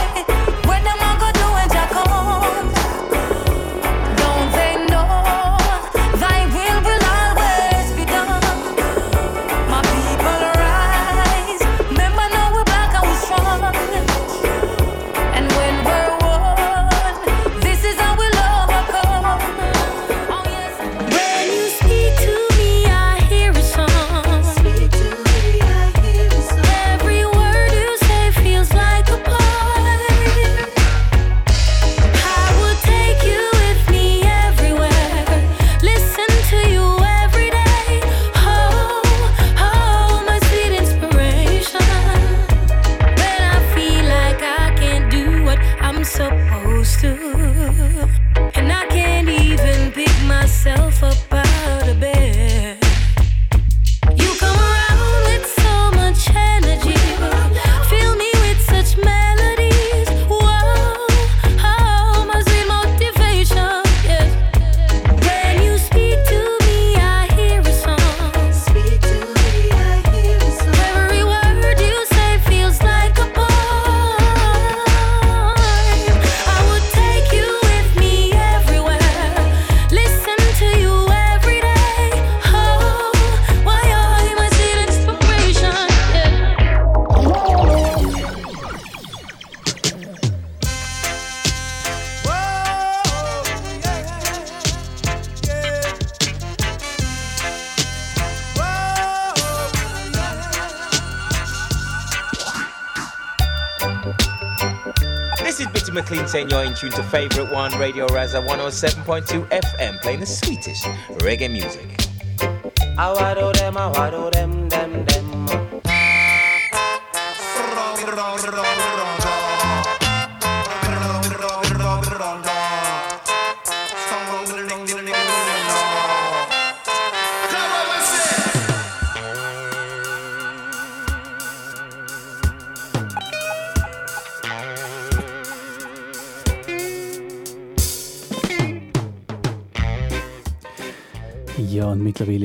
[107.13, 110.83] Favorite One Radio Rasa 107.2 FM, playing the sweetest
[111.21, 111.87] reggae music.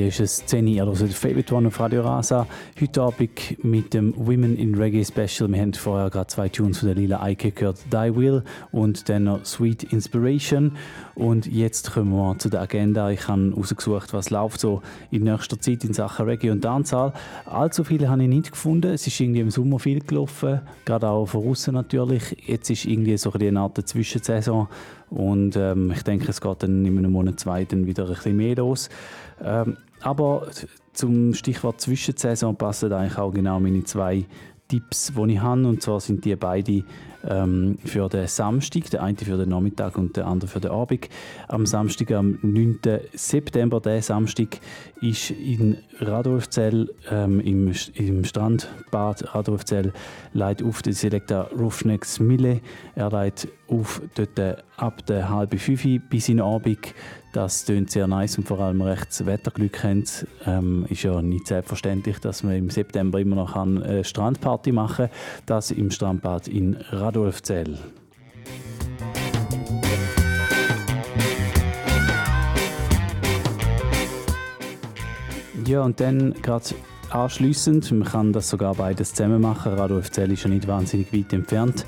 [0.09, 2.47] Ist es 10 Uhr, also der Favorite One auf Radio Rasa.
[2.81, 5.47] Heute Abend mit dem Women in Reggae Special.
[5.51, 9.25] Wir haben vorher gerade zwei Tunes von der Lila Eike gehört, Die Will und dann
[9.25, 10.71] noch Sweet Inspiration.
[11.13, 13.11] Und jetzt kommen wir zu der Agenda.
[13.11, 14.81] Ich habe herausgesucht, was läuft so
[15.11, 17.13] in nächster Zeit in Sachen Reggae und Dancehall.
[17.45, 18.91] Allzu viele habe ich nicht gefunden.
[18.91, 22.35] Es ist irgendwie im Sommer viel gelaufen, gerade auch von außen natürlich.
[22.47, 24.69] Jetzt ist irgendwie so eine Art Zwischensaison.
[25.09, 28.37] Und ähm, ich denke, es geht dann in einem Monat, zwei dann wieder ein bisschen
[28.37, 28.89] mehr los.
[29.41, 30.47] Ähm, aber
[30.93, 34.25] zum Stichwort Zwischensaison passen eigentlich auch genau meine zwei
[34.69, 35.67] Tipps, die ich habe.
[35.67, 36.83] Und zwar sind die beide
[37.27, 41.09] ähm, für den Samstag, der eine für den Nachmittag und der andere für den Abend.
[41.47, 42.79] Am Samstag, am 9.
[43.13, 44.59] September, der Samstag,
[45.01, 49.91] ist in Radolfzell ähm, im, im Strandbad Radolfzell
[50.33, 52.61] leitet auf den Selektor Roughneck Mille.
[52.95, 56.93] Er leitet auf dort ab der halben fünf bis in den Abend.
[57.31, 60.03] Das tönt sehr nice und vor allem recht Wetterglück haben.
[60.47, 65.15] Ähm, ist ja nicht selbstverständlich, dass man im September immer noch eine Strandparty machen kann.
[65.45, 67.77] Das im Strandbad in Radolfzell.
[75.67, 76.65] Ja, und dann gerade
[77.11, 79.73] anschliessend, man kann das sogar beides zusammen machen.
[79.73, 81.85] Radolfzell ist ja nicht wahnsinnig weit entfernt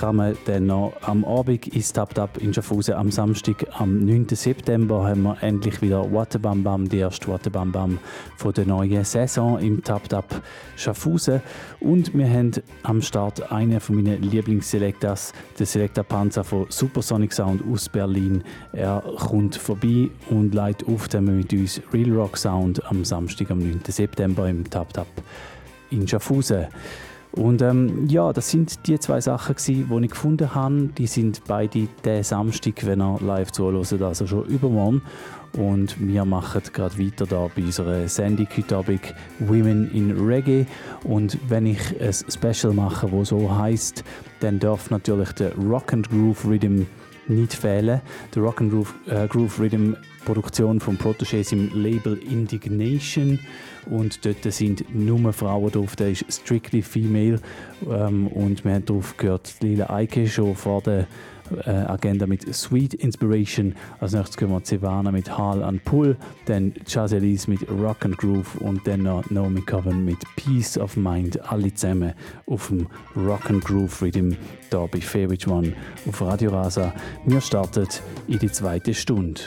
[0.00, 2.94] kann man dann noch am Abend ins Tap Tap in Schaffhausen.
[2.94, 4.28] Am Samstag, am 9.
[4.30, 7.98] September, haben wir endlich wieder Wattebam Bam, die erste Wattebam Bam
[8.36, 10.42] von der neuen Saison im Tap Tap
[10.76, 11.40] Schaffhausen.
[11.80, 17.62] Und wir haben am Start einen von meinen Lieblingsselectors, der Selector Panzer von Supersonic Sound
[17.72, 18.44] aus Berlin.
[18.72, 23.80] Er kommt vorbei und leitet auf mit uns Real Rock Sound am Samstag, am 9.
[23.88, 25.08] September im Tap Tap
[25.90, 26.66] in Schaffhausen.
[27.32, 30.88] Und ähm, ja, das sind die zwei Sachen, die ich gefunden habe.
[30.96, 35.02] Die sind beide den Samstag, wenn ihr live zuhört, also schon übermorgen.
[35.56, 40.66] Und wir machen gerade weiter da bei unserer Sendung heute Abend Women in Reggae.
[41.04, 44.04] Und wenn ich ein Special mache, wo so heißt,
[44.40, 46.82] dann darf natürlich der Rock and Groove Rhythm
[47.28, 48.00] nicht fehlen.
[48.34, 53.38] Der Rock and Groove, äh, Groove Rhythm Produktion von Protégés im Label Indignation
[53.90, 57.40] und dort sind nur Frauen drauf, der ist strictly female
[57.88, 61.06] ähm, und wir haben darauf gehört, Lila Eike schon vor der
[61.64, 63.74] äh, Agenda mit Sweet Inspiration.
[64.00, 66.16] Als nächstes können wir Savannah mit Hall and Pull,
[66.46, 71.40] dann Chazelis mit Rock and Groove und dann noch Naomi Coven mit Peace of Mind.
[71.50, 72.12] Alle zusammen
[72.46, 72.86] auf dem
[73.16, 74.36] Rock and Groove Rhythm
[74.70, 75.72] hier bei Favorite One
[76.06, 76.92] auf Radio Rasa.
[77.24, 77.86] Wir starten
[78.26, 79.40] in die zweite Stunde.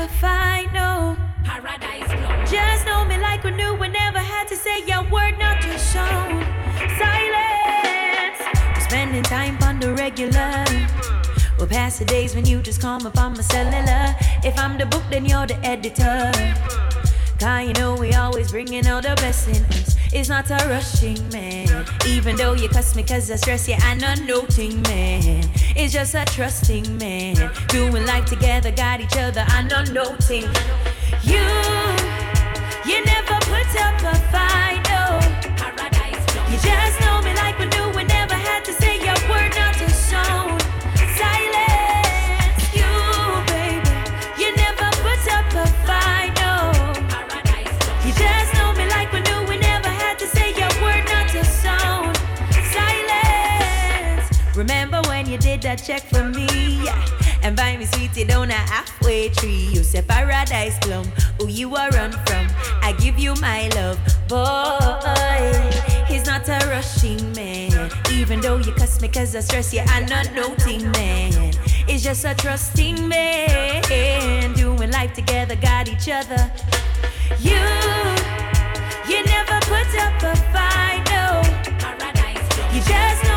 [0.00, 2.08] never find no paradise.
[2.08, 2.44] No.
[2.46, 3.74] Just know me like we knew.
[3.74, 6.16] We never had to say a word, not to show
[6.98, 8.40] silence.
[8.74, 10.64] We're spending time on the regular.
[11.58, 14.16] We'll pass the days when you just call me from my cellular.
[14.42, 16.32] If I'm the book, then you're the editor.
[17.40, 19.96] Cause you know we always bringing all the best in us.
[20.12, 21.86] It's not a rushing man.
[22.06, 25.48] Even though you cuss me cause I stress you, I'm not noting man.
[25.74, 27.50] It's just a trusting man.
[27.68, 30.44] Doing life together, got each other, I'm not noting.
[31.22, 31.40] You,
[32.84, 35.20] you never put up a fight, no.
[36.50, 37.09] You just know
[55.70, 56.46] a check for me,
[56.84, 57.06] yeah.
[57.42, 59.68] And buy me sweetie down a halfway tree.
[59.72, 61.04] You say paradise plum,
[61.38, 62.48] who you are run from.
[62.82, 63.98] I give you my love,
[64.28, 65.70] boy.
[66.08, 67.90] He's not a rushing man.
[68.10, 71.54] Even though you cuss me cause I stress you, I'm not noting man.
[71.86, 74.52] It's just a trusting man.
[74.54, 76.50] Doing life together, got each other.
[77.38, 77.62] You,
[79.08, 81.42] you never put up a fight, no.
[82.74, 83.29] You just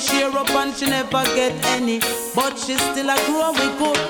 [0.00, 2.00] she share up and she never get any.
[2.34, 4.09] But she still a grow we good.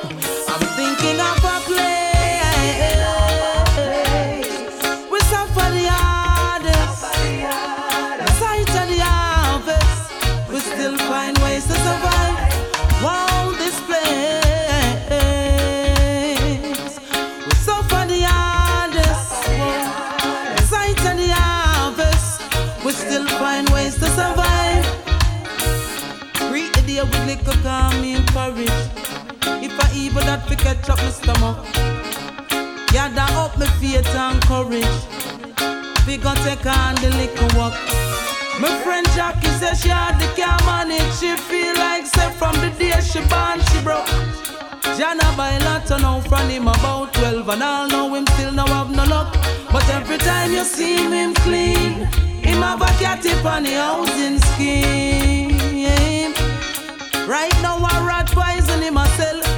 [30.62, 31.58] get drop my stomach.
[32.92, 34.98] Gather up my faith and courage.
[36.06, 37.74] We gonna take on the liquor walk.
[38.60, 41.12] My friend Jackie says she had the car manage.
[41.18, 44.08] She feel like say from the day she born she broke.
[44.96, 48.66] Jana buy lot I know from him about 12 and I know him still now
[48.66, 49.32] have no luck.
[49.72, 51.92] But every time you see him, him clean,
[52.44, 55.50] him have a cat on the housing scheme.
[57.30, 59.49] Right now I rat poison him myself.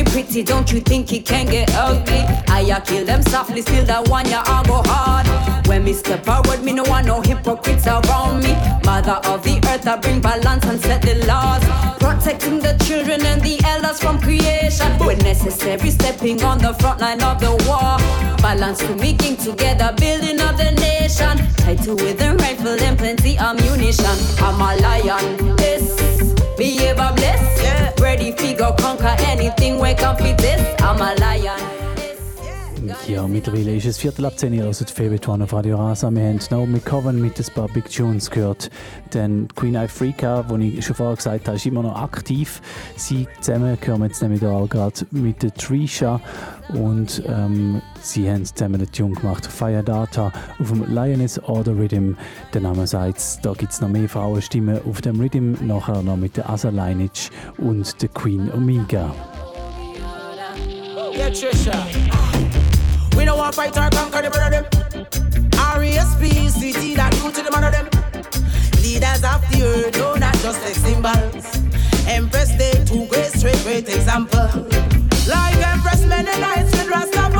[0.00, 2.24] Up me pretty, don't you think it can get ugly?
[2.48, 5.26] I kill them softly, still that one ya I go hard.
[5.66, 8.52] When me step forward, me no want no hypocrites around me.
[8.84, 11.62] Mother of the earth, I bring balance and set the laws.
[11.98, 14.90] Protecting the children and the elders from creation.
[14.98, 17.98] When necessary, stepping on the front line of the war.
[18.38, 21.38] Balance to making together, building of the nation.
[21.56, 24.16] Title with a rifle and plenty ammunition.
[24.38, 25.56] I'm a lion.
[26.60, 27.62] Behave a bless.
[27.62, 27.94] Yeah.
[28.02, 30.60] Ready figure conquer anything we come with this.
[30.82, 31.79] I'm a lion.
[33.06, 34.84] Ja, mittlerweile ist es Viertel ab 10 Uhr, also
[35.28, 36.10] One auf Radio Rasa.
[36.10, 38.70] Wir haben Naomi Coven mit ein paar Big Tunes gehört.
[39.10, 42.60] Dann Queen Africa, die ich schon vorher gesagt habe, ist immer noch aktiv.
[42.96, 46.20] Sie zusammen hören jetzt nämlich auch gerade mit der Trisha
[46.68, 52.14] und ähm, sie haben zusammen den Tune gemacht, Fire Data auf dem Lioness Order Rhythm.
[52.54, 56.36] Der Name sagt da gibt es noch mehr Frauenstimmen auf dem Rhythm, nachher noch mit
[56.36, 59.14] der Asa Lineage und der Queen Omega.
[61.12, 62.29] Yeah, Trisha.
[63.40, 64.66] Want fight or conquer the brother them.
[65.72, 66.94] R.E.S.P.C.T.
[66.96, 67.86] that do to the man of them.
[68.82, 71.46] Leaders of the earth, no, not just like symbols.
[72.06, 74.68] Empress Day, two great, straight, great example.
[75.26, 77.39] Like Empress Mennonites with Rastafari.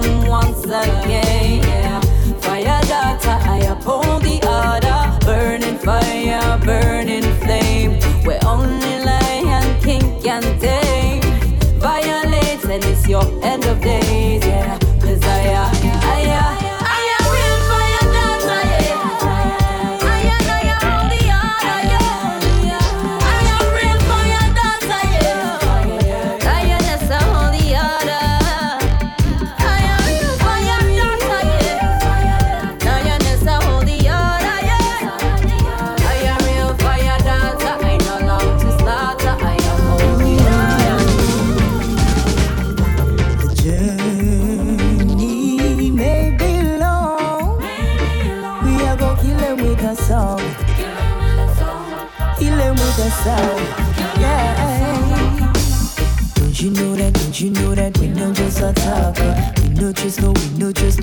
[0.00, 1.62] Kingdom once again.
[1.62, 2.00] Yeah.
[2.40, 5.24] Fire data, I uphold the order.
[5.24, 8.00] Burning fire, burning flame.
[8.24, 11.22] Where only lion king can tame.
[11.78, 13.80] Violate and it's your end of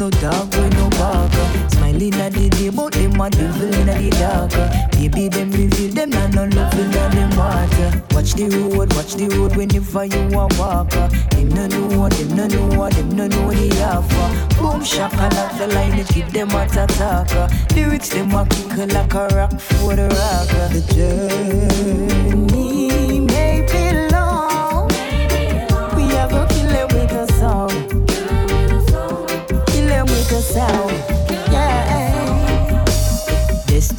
[0.03, 1.47] no dog, we no barker.
[1.69, 4.67] Smiling at the day, but them a devil in the darker.
[4.91, 8.03] Baby, them reveal them not no love in them water.
[8.11, 11.07] Watch the road, watch the road whenever you a walker.
[11.31, 14.27] Them no know, them no know, them no know the offer.
[14.59, 17.47] Boom shaka like the line, it keep them at attacker.
[17.73, 20.67] Lyrics them a kick like a rock for the rocker.
[20.73, 22.62] The journey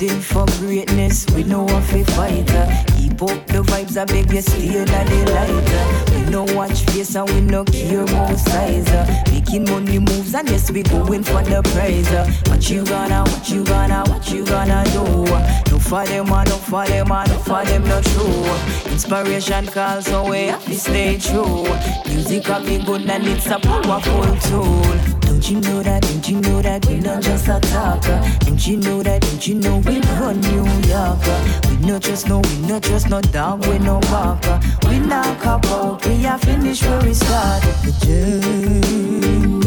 [0.04, 2.68] Destined for greatness, we know what we fighter.
[2.98, 6.14] Keep up the vibes, I beg you stay in the lighter.
[6.14, 8.90] We no watch face and we no care about size.
[9.32, 12.10] Making money moves and yes, we going for the prize.
[12.50, 15.70] What you gonna, what you gonna, what you gonna do?
[15.70, 18.92] No for them, enough for them, enough for them not true.
[18.92, 21.64] Inspiration calls, so we have to stay true.
[22.08, 25.13] Music can be good and it's a powerful tool.
[25.44, 26.00] Don't you know that?
[26.00, 28.18] Don't you know that we not just a talker?
[28.46, 29.20] Don't you know that?
[29.20, 31.18] Don't you know we run New York?
[31.68, 34.58] We not just know, we not just no dog, we no walker.
[34.88, 35.66] We not cop
[36.06, 39.63] we are finished where we started the journey.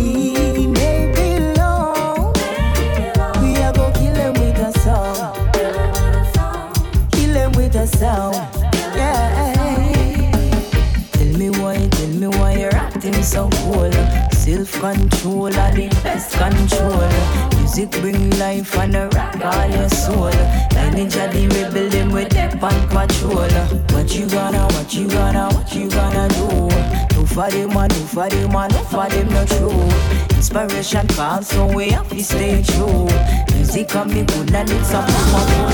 [14.79, 17.09] Control are the best control.
[17.57, 20.31] Music bring life and a rock all your soul.
[20.73, 23.49] Lineage of the rebel them with dep and patrol.
[23.93, 26.69] What you gonna, what you gonna, what you gonna do?
[27.15, 29.89] Do for them do for them do for them not true.
[30.35, 33.07] Inspiration calls so we have to stay true.
[33.53, 35.73] Music can be good and it's a powerful.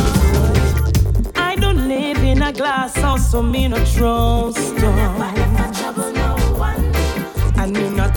[1.36, 4.74] I don't live in a glass house, so me no trust.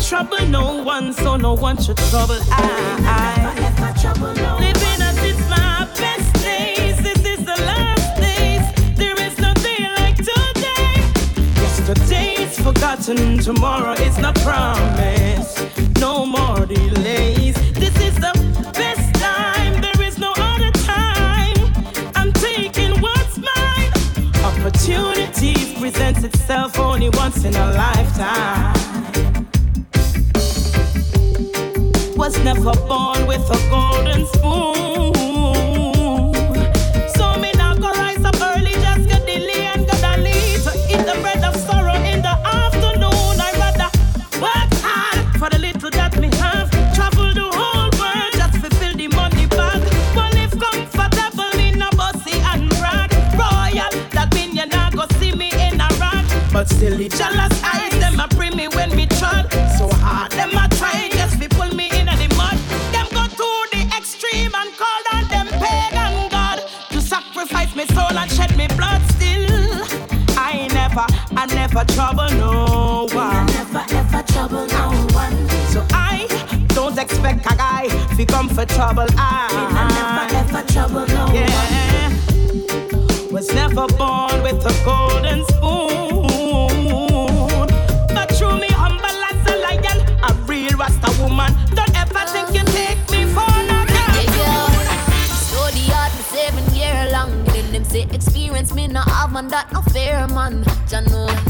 [0.01, 3.53] Trouble no one, so no one should trouble I.
[4.61, 8.63] Living as it's my best days, this is the last days.
[8.97, 11.03] There is no day like today.
[11.61, 15.59] Yesterday's forgotten, tomorrow is not promised.
[16.01, 17.57] No more delays.
[17.73, 18.33] This is the
[18.75, 21.57] best time, there is no other time.
[22.15, 23.93] I'm taking what's mine.
[24.45, 28.76] Opportunities presents itself only once in a lifetime.
[32.27, 35.15] Was never born with a golden spoon.
[37.15, 40.17] So me now go rise up early, just get delay and get a
[40.65, 43.39] to eat the bread of sorrow in the afternoon.
[43.39, 43.91] I rather
[44.43, 46.69] work hard for the little that me have.
[46.97, 49.83] Travel the whole world just to fill the money bag.
[50.17, 53.13] Well, live comfortable, me no bossy and brag.
[53.39, 56.27] Royal, that mean you not go see me in a rag.
[56.53, 57.66] But still the jealous
[71.95, 73.47] trouble no one.
[73.47, 75.49] Never ever trouble no one.
[75.73, 76.27] So I
[76.69, 79.07] don't expect a guy to come for trouble.
[79.17, 79.49] Ah.
[79.81, 82.13] I, never ever trouble no yeah.
[83.31, 86.27] Was never born with a golden spoon.
[88.15, 91.53] But true me humble as a lion, a real Rasta woman.
[91.75, 94.31] Don't ever think you take me for nothing.
[95.75, 97.45] the hard for seven year long.
[97.45, 100.65] Then them say experience me no have man that no fair man.
[100.89, 101.46] Jah know.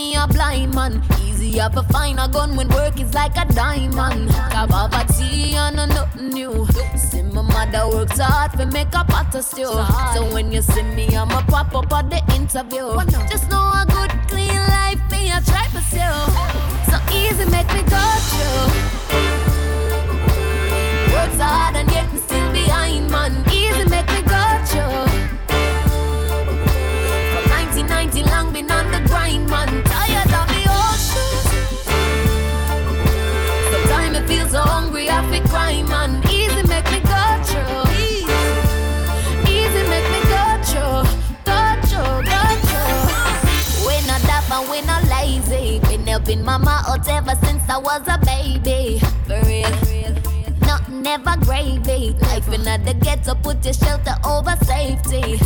[0.00, 1.02] Me a blind man.
[1.22, 4.30] Easy up to find a gun when work is like a diamond.
[4.70, 6.66] Poverty and no nothing new.
[6.96, 9.66] See my mother works hard for make a pot of stew.
[10.14, 12.86] So when you see me, I'ma pop up at the interview.
[13.28, 16.16] Just know a good clean life me I try to pursue.
[16.90, 18.72] So easy make me go through.
[21.12, 22.09] Works hard and yet
[29.36, 29.84] on man.
[29.84, 30.60] Tired of the
[31.06, 31.46] shoes.
[33.72, 36.22] Sometimes I feel so hungry, I feel cry, man.
[36.28, 37.82] Easy make me go through.
[39.50, 41.02] Easy make me go through.
[41.44, 43.86] Go through, go through.
[43.86, 45.80] When I dap and when I lazy.
[45.80, 49.00] Been helping mama out ever since I was a baby.
[51.10, 51.40] For real.
[51.40, 52.14] Nothing ever gravy.
[52.20, 55.40] Life in the ghetto, put your shelter over safety.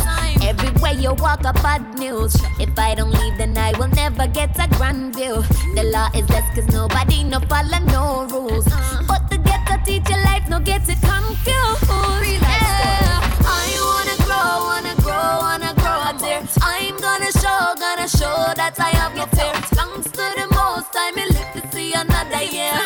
[0.45, 2.35] Everywhere you walk, a bad news.
[2.59, 5.43] If I don't leave, then I will never get a grand view.
[5.75, 8.65] The law is less, cause nobody no follow no rules.
[9.07, 12.41] But the ghetto teach your life, no get it confused.
[12.41, 13.21] Yeah.
[13.47, 16.43] I wanna grow, wanna grow, wanna grow up there.
[16.61, 19.53] I'm gonna show, gonna show that I have no fear.
[19.73, 22.79] Thanks to the most time, I live to see another year.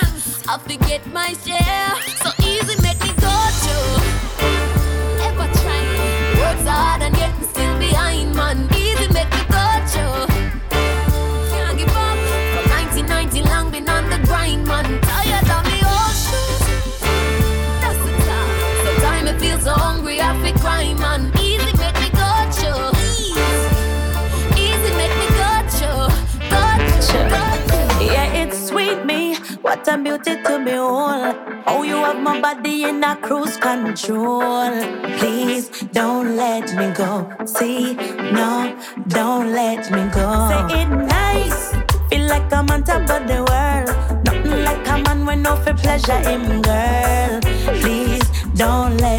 [0.47, 1.93] I forget my share,
[29.89, 31.35] What a beauty to behold.
[31.65, 34.69] Oh, you have my body in a cruise control.
[35.17, 37.27] Please don't let me go.
[37.45, 40.29] See, no, don't let me go.
[40.51, 41.73] Say it nice.
[42.07, 44.25] Feel like I'm on top of the world.
[44.25, 47.39] Nothing like a man when no for pleasure him, girl.
[47.81, 49.18] Please don't let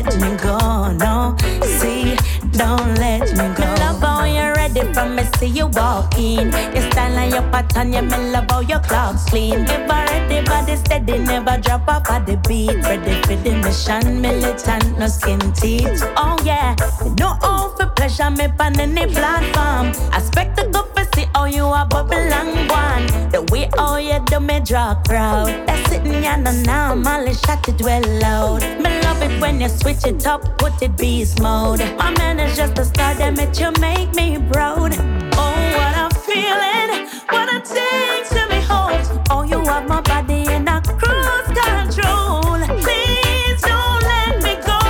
[5.41, 6.53] see you walking.
[6.75, 9.65] Your style and your pattern, you me love your clocks clean.
[9.65, 12.77] Never ready, body steady, never drop off at the beat.
[12.85, 16.03] Ready for the mission, militant, no skin teeth.
[16.17, 16.77] Oh yeah,
[17.19, 19.87] no all for pleasure, me on any platform.
[20.13, 20.21] I
[20.57, 23.07] to go for see how you are bubble and one.
[23.31, 25.49] The way how you do me draw crowd.
[25.67, 28.63] That's sitting ya no normal, shut it well loud.
[28.83, 31.81] Me love it when you switch it up, put it beast mode.
[31.97, 35.20] My man is just a star, damn it, you make me proud.
[36.33, 39.23] Oh, what I'm feeling, what a thing to behold.
[39.31, 42.59] Oh, you have my body in a cruise control.
[42.81, 44.81] Please don't let me go.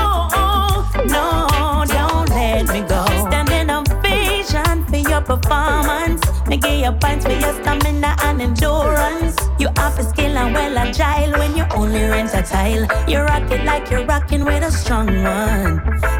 [1.06, 3.04] No, don't let me go.
[3.28, 6.20] Standing ovation for your performance.
[6.46, 9.36] Me give you points for your stamina and endurance.
[9.58, 12.86] You have a skill and well agile when you only rent a tile.
[13.08, 16.19] You rock it like you're rocking with a strong one.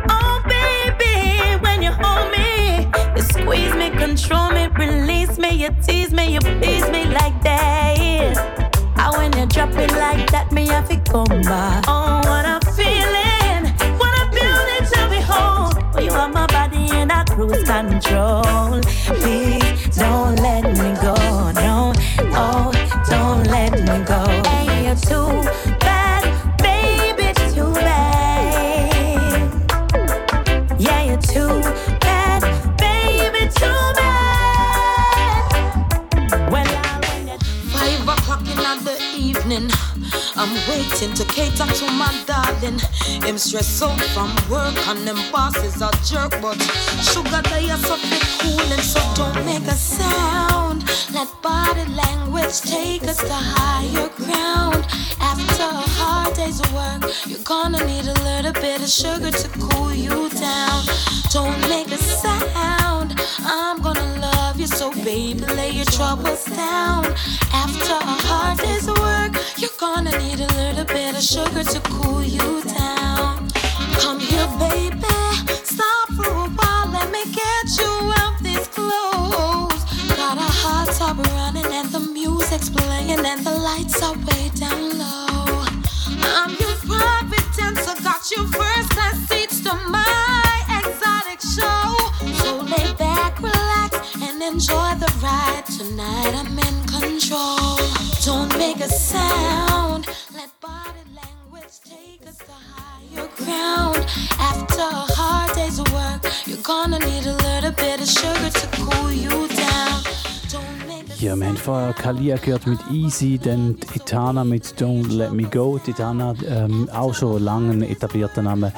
[4.20, 7.96] Control me, release me, you tease me, you please me like that.
[8.96, 11.84] And when you drop it like that, me have to come back.
[11.88, 13.64] Oh, what a feeling,
[13.98, 15.74] what a beauty to behold.
[15.94, 18.80] Oh, you have my body in a cruise control.
[19.20, 21.16] Please don't let me go,
[21.52, 21.92] no,
[22.34, 22.72] oh,
[23.08, 24.24] don't let me go.
[24.50, 25.48] Hey, you're too
[41.00, 42.78] waiting to cater to my darling.
[43.24, 46.60] Him stressed out from work and them bosses are jerk, but
[47.02, 47.96] sugar they are so
[48.40, 50.84] cooling, so don't make a sound.
[51.12, 54.86] Let body language take us to higher ground.
[55.20, 59.92] After a hard day's work, you're gonna need a little bit of sugar to cool
[59.94, 60.84] you down.
[61.30, 63.18] Don't make a sound.
[63.44, 64.29] I'm gonna love
[64.60, 67.06] you, so baby, lay your troubles down.
[67.52, 72.22] After a hard day's work, you're gonna need a little bit of sugar to cool
[72.22, 73.48] you down.
[74.02, 75.16] Come here, baby,
[75.64, 79.82] stop for a while, let me get you out these clothes.
[80.20, 84.98] Got a hot tub running and the music's playing and the lights are way down
[84.98, 85.64] low.
[86.36, 88.89] I'm your private dancer, got you first
[111.60, 115.78] vorher Kalia gehört mit Easy, dann Itana mit Don't Let Me Go.
[115.86, 118.72] Itana, ähm, auch schon lange ein etablierter Name.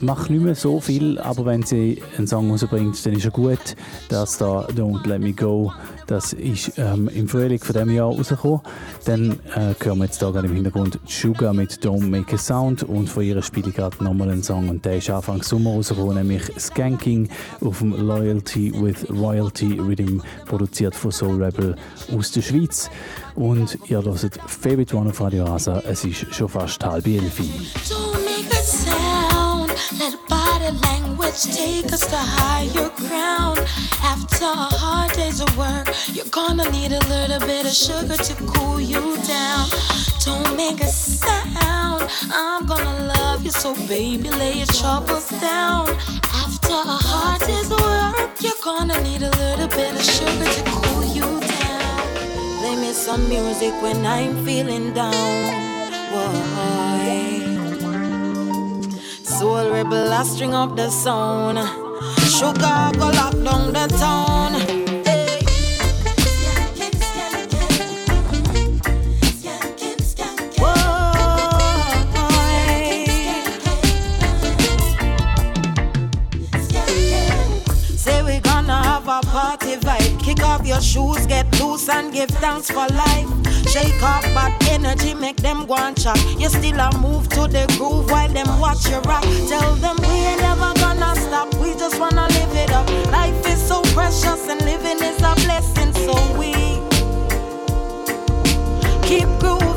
[0.00, 3.76] Macht nicht mehr so viel, aber wenn sie einen Song rausbringt, dann ist er gut.
[4.08, 5.72] Das da, Don't Let Me Go,
[6.06, 8.60] das ist ähm, im Frühling von diesem Jahr rausgekommen.
[9.04, 12.82] Dann äh, hören wir jetzt da gerade im Hintergrund Sugar mit Don't Make a Sound
[12.82, 16.16] und von ihr spiele ich gerade nochmal einen Song und der ist Anfang Sommer rausgekommen,
[16.16, 17.28] nämlich Skanking
[17.60, 21.76] auf dem Loyalty with Royalty Rhythm, produziert von Soul Rebel
[22.16, 22.90] aus der Schweiz.
[23.34, 27.40] Und ihr hört Favorite One auf Radio Rasa, es ist schon fast halb elf.
[27.88, 28.83] Don't
[30.64, 33.58] body language take us to higher ground.
[34.02, 38.34] After a hard day's of work, you're gonna need a little bit of sugar to
[38.46, 39.68] cool you down.
[40.24, 42.08] Don't make a sound.
[42.32, 45.88] I'm gonna love you, so baby, lay your troubles down.
[46.42, 50.62] After a hard day's of work, you're gonna need a little bit of sugar to
[50.66, 52.00] cool you down.
[52.60, 55.12] Play me some music when I'm feeling down.
[56.12, 57.43] Why?
[59.38, 61.58] Soul rebel, I string up the sound.
[62.20, 64.54] Sugar go lock down the town.
[65.04, 65.40] Hey.
[77.96, 80.20] Say we gonna have a party vibe.
[80.22, 83.28] Kick off your shoes, get loose and give thanks for life.
[83.68, 86.18] Shake off bad energy, make them go and chat.
[86.38, 89.24] You still a move to the groove while them watch you rock.
[89.48, 91.52] Tell them we ain't never gonna stop.
[91.54, 92.88] We just wanna live it up.
[93.10, 95.92] Life is so precious and living is a blessing.
[96.04, 96.52] So we
[99.02, 99.72] keep grooving.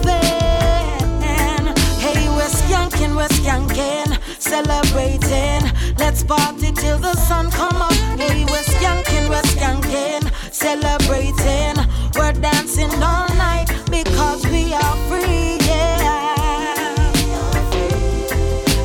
[2.04, 4.10] Hey, we're skanking, we're skanking,
[4.40, 5.64] celebrating.
[5.98, 7.94] Let's party till the sun come up.
[8.20, 11.76] Hey, we're skanking, we're skanking, celebrating.
[12.16, 15.58] We're dancing all night because we are free.
[15.66, 16.96] Yeah.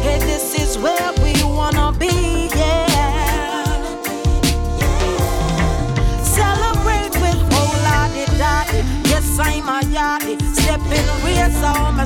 [0.03, 2.49] Hey, this is where we wanna be.
[2.55, 3.67] Yeah.
[6.23, 7.83] Celebrate with whole.
[9.05, 10.37] Yes, I'm a.
[10.55, 11.09] Stepping
[11.97, 12.05] my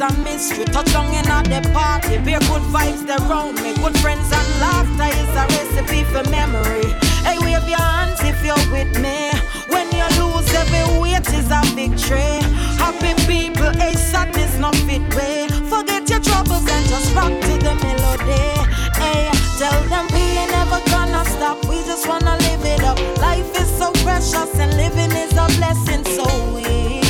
[0.00, 0.64] a mystery.
[0.64, 2.18] Touch on in at the party.
[2.18, 3.74] Beer good vibes around me.
[3.74, 7.11] Good friends and laughter is a recipe for memory.
[7.52, 9.30] Wave your hands if you're with me.
[9.68, 12.40] When you lose, every weight is a victory.
[12.80, 15.48] Happy people, hey, sadness not fit way.
[15.68, 18.48] Forget your troubles and just rock to the melody.
[18.96, 21.62] Hey, tell them we ain't never gonna stop.
[21.66, 22.98] We just wanna live it up.
[23.18, 26.04] Life is so precious and living is a blessing.
[26.16, 26.24] So
[26.54, 27.01] we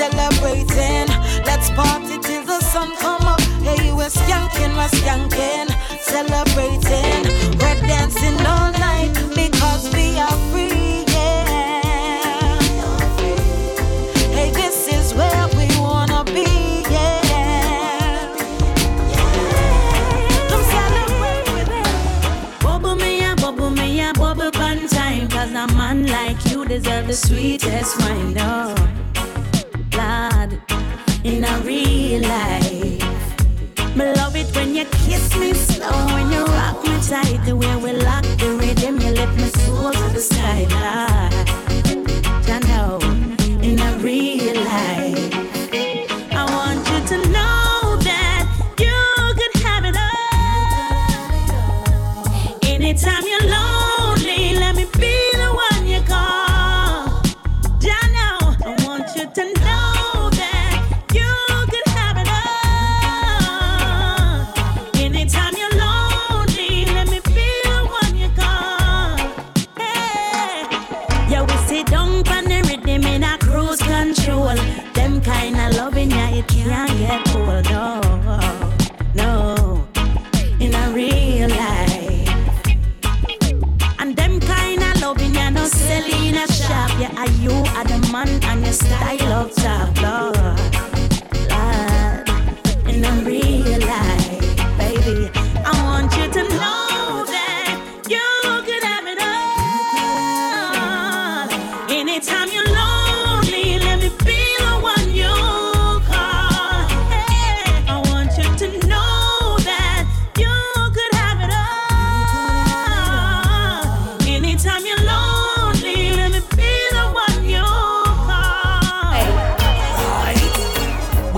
[0.00, 1.08] celebrating.
[1.44, 3.40] Let's party till the sun come up.
[3.68, 5.68] Hey, we're skanking, we're skanking,
[6.00, 7.22] celebrating.
[7.60, 9.12] We're dancing all night
[9.42, 11.04] because we are free.
[11.16, 12.60] Yeah.
[14.36, 16.48] Hey, this is where we wanna be.
[16.94, 18.24] Yeah.
[20.48, 21.44] Come celebrate.
[22.62, 27.06] Bubble me a bubble me a bubble one time Cause a man like you deserve
[27.06, 28.74] the sweetest wine Oh,
[31.24, 33.20] in a real life.
[33.96, 37.76] Me love it when you kiss me slow When you rock me tight The way
[37.76, 41.59] we lock the rhythm You lift my soul to the sky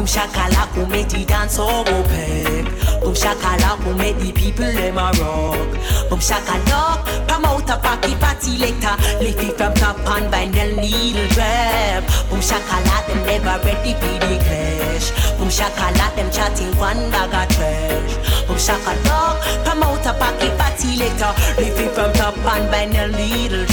[0.03, 2.65] Boom shakalak, who make the dance all open.
[3.03, 5.71] Boom shakalak, who make the people them a rock.
[6.11, 8.97] Boom shakalak, promote a party party later.
[9.23, 12.03] Lift it from top and the needle drop.
[12.29, 15.39] Boom shakalak, them never ready for the clash.
[15.39, 18.15] Boom shakalak, them chatting one bag of trash.
[18.49, 21.33] Boom shakalak, promote a party party later.
[21.63, 23.72] Lift it from top and the needle.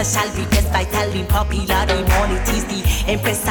[0.00, 1.84] Special request by telling popular
[2.56, 3.44] is the Empress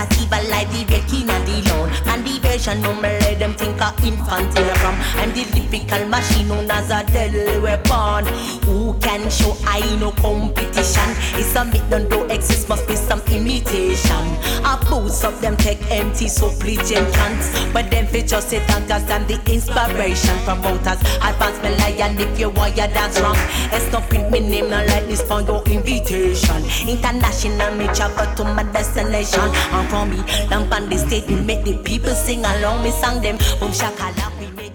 [0.50, 1.62] live the red king and the
[2.10, 6.90] And the version number let them think of from I'm the typical machine known as
[6.92, 8.26] a deadly weapon.
[8.66, 11.10] Who can show I no competition?
[11.40, 14.26] It's a myth don't exist must be some imitation.
[14.64, 17.72] I boost up them tech empty so preaching chants.
[17.72, 20.38] But them features say cause I'm the inspiration.
[20.44, 23.38] Promoters advance me lion if you want ya dance wrong.
[23.72, 26.64] It's not print me name not like this for your invitation.
[26.88, 29.48] International me travel to my destination.
[29.72, 30.18] And from me
[30.50, 32.46] lamp on the stage make the people sing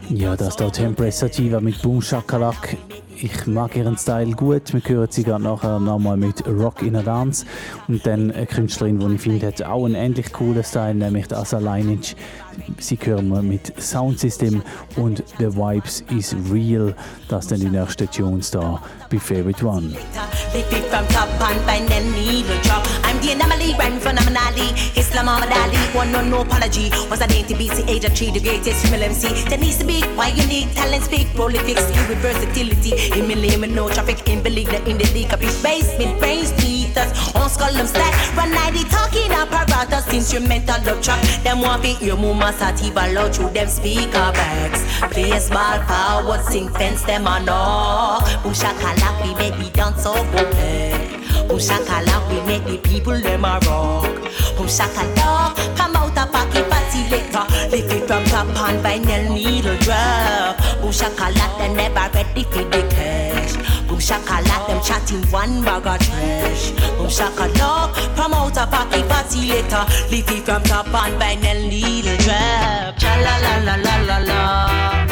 [0.09, 2.77] Ja, das dort Empress Sativa mit Boom Shakalak.
[3.17, 4.73] Ich mag ihren Style gut.
[4.73, 7.45] Wir hören sie gerade nachher nochmal mit Rock in a Dance.
[7.89, 11.59] Und dann eine Künstlerin, die ich finde, hat auch einen ähnlich coolen Style, nämlich Asa
[11.59, 12.15] Lineage.
[12.79, 14.63] Sie hören wir mit Sound System
[14.97, 16.95] und The Vibes is Real.
[17.29, 18.81] Das sind die nächsten Tunes da
[19.11, 19.97] bei Favorite One.
[23.27, 23.55] And the drop.
[23.55, 24.69] I'm the anomaly, run phenomenally.
[24.97, 26.91] Islam Muhammad Ali, one no no apology.
[27.09, 29.29] Was a dainty BC age of three, the greatest female MC.
[29.49, 32.93] That needs to be why unique talent speak, prolific skill with versatility.
[33.19, 36.53] In me with no traffic, in believe that in the league of his basement, brains,
[36.53, 38.13] teethers, on skull them stack.
[38.37, 41.23] Run 90 talking apparatus, instrumental love track.
[41.43, 44.85] Them want be hear Muma Sativa loud through them speaker bags.
[45.13, 48.21] Play a small forward, sing fence them on all.
[48.55, 51.14] Shakalak, we make dance so open.
[51.49, 54.15] Boom shakalak, we make the people them a rock.
[54.57, 57.45] Boom shakalak, come out a pocket party later.
[57.71, 60.57] Lift it from top and vinyl needle drop.
[60.81, 63.55] Boom shakalak, they never ready for the cash.
[63.87, 66.71] Boom shakalak, them chatting one bag of trash.
[66.97, 69.85] Boom shakalak, promote a pocket party later.
[70.11, 72.97] Lift it from top and vinyl needle drop.
[72.99, 75.04] Cha la la la la la la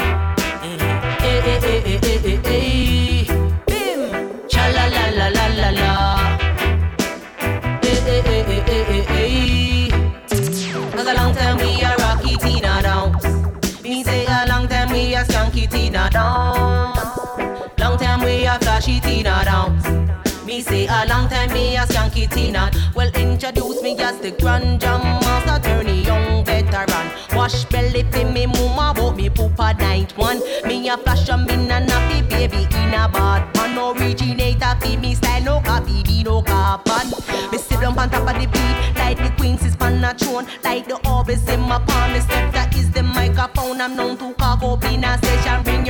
[18.87, 20.45] we a flash it in a dance.
[20.45, 22.71] Me say a long time me a skank it in a.
[22.95, 27.11] Well introduce me as the grand jam master, turn young veteran.
[27.35, 30.41] Wash belly fi me mama, but me poop a night one.
[30.67, 33.79] Me a flash a me na nappy baby in a bad pan.
[33.79, 37.09] Originator fi me style, no copy, be no carbon.
[37.51, 40.47] Me sit down on top of the beat, like the queens is pan a throne,
[40.65, 42.13] like the orbits in my palm.
[42.13, 43.81] Me step that is the microphone.
[43.81, 45.63] I'm known to cock up in a session.
[45.63, 45.82] Bring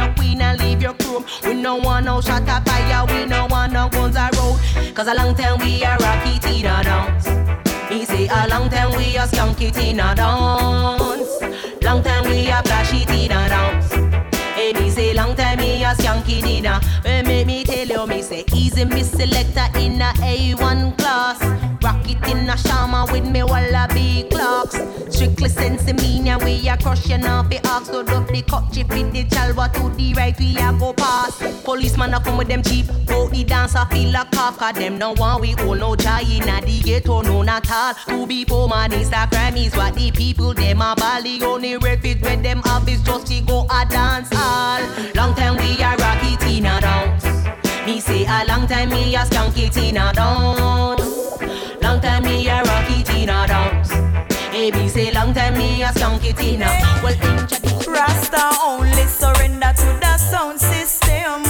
[0.83, 1.25] your crew.
[1.45, 4.59] We no want no shot of fire, we no want no guns a road.
[4.95, 7.27] Cause a long time we are rocky in a dance.
[7.89, 11.83] Me say a long time we are skunk it in a dance.
[11.83, 12.93] Long time we are flash
[16.33, 16.81] a skunk in a.
[17.25, 21.41] Make me tell you, me say easy me selector in a A1 class.
[21.83, 24.79] Rock it in a shama with me wallaby clocks.
[25.11, 28.73] Strictly sense mean ya we a crush you now be ask to up the cut
[28.73, 31.65] chip with the chalwa to the right we a go past.
[31.65, 32.87] Policeman a come with them cheap.
[33.07, 36.49] Go the dancer feel a cough cause them no want we all no joy in
[36.49, 37.95] a the ghetto no not all.
[38.09, 42.43] To be poor man Instagram is what the people them a bally only refuge when
[42.43, 44.72] them have is just to go a dance hall.
[49.23, 51.41] A skunk it in a dance.
[51.81, 53.93] Long time me a rock it in a dance.
[54.53, 56.67] Me say long time me a skunk it in a.
[57.03, 57.17] Well,
[57.89, 61.43] Rasta only surrender to the sound system.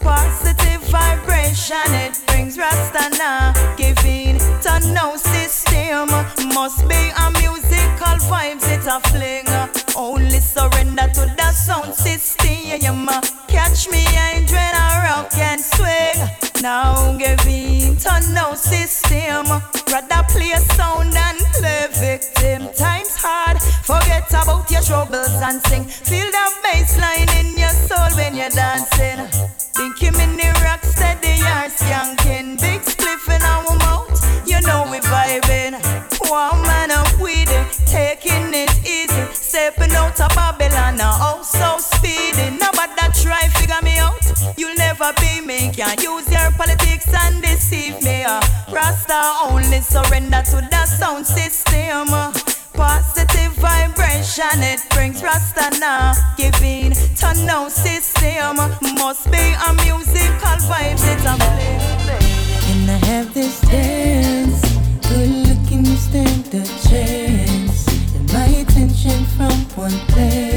[0.00, 3.52] Positive vibration it brings Rasta now.
[3.76, 6.08] Giving to no system.
[6.54, 9.48] Must be a musical vibes it a fling.
[9.96, 13.08] Only surrender to the sound system.
[13.48, 14.44] Catch me I
[16.60, 17.18] swing.
[17.18, 19.46] give in to no system.
[19.90, 22.68] Rather play sound and play victim.
[22.74, 23.58] Times hard.
[23.84, 25.84] Forget about your troubles and sing.
[25.84, 28.89] Feel the bass line in your soul when you're dancing.
[45.18, 45.70] Be me.
[45.72, 48.24] Can't use your politics and deceive me.
[48.24, 48.40] Uh.
[48.70, 52.08] Rasta only surrender to the sound system.
[52.72, 56.12] Positive vibration, it brings Rasta now.
[56.36, 58.56] Giving to no system.
[58.56, 61.36] Must be a musical vibes, it's a
[62.64, 64.60] Can I have this dance?
[65.08, 67.86] Good looking, you stand a chance.
[68.14, 70.49] And my attention from one glance.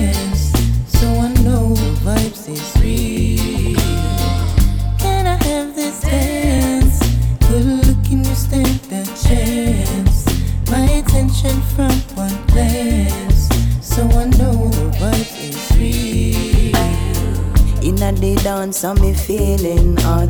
[18.43, 20.29] Dance, I'm me feeling hot.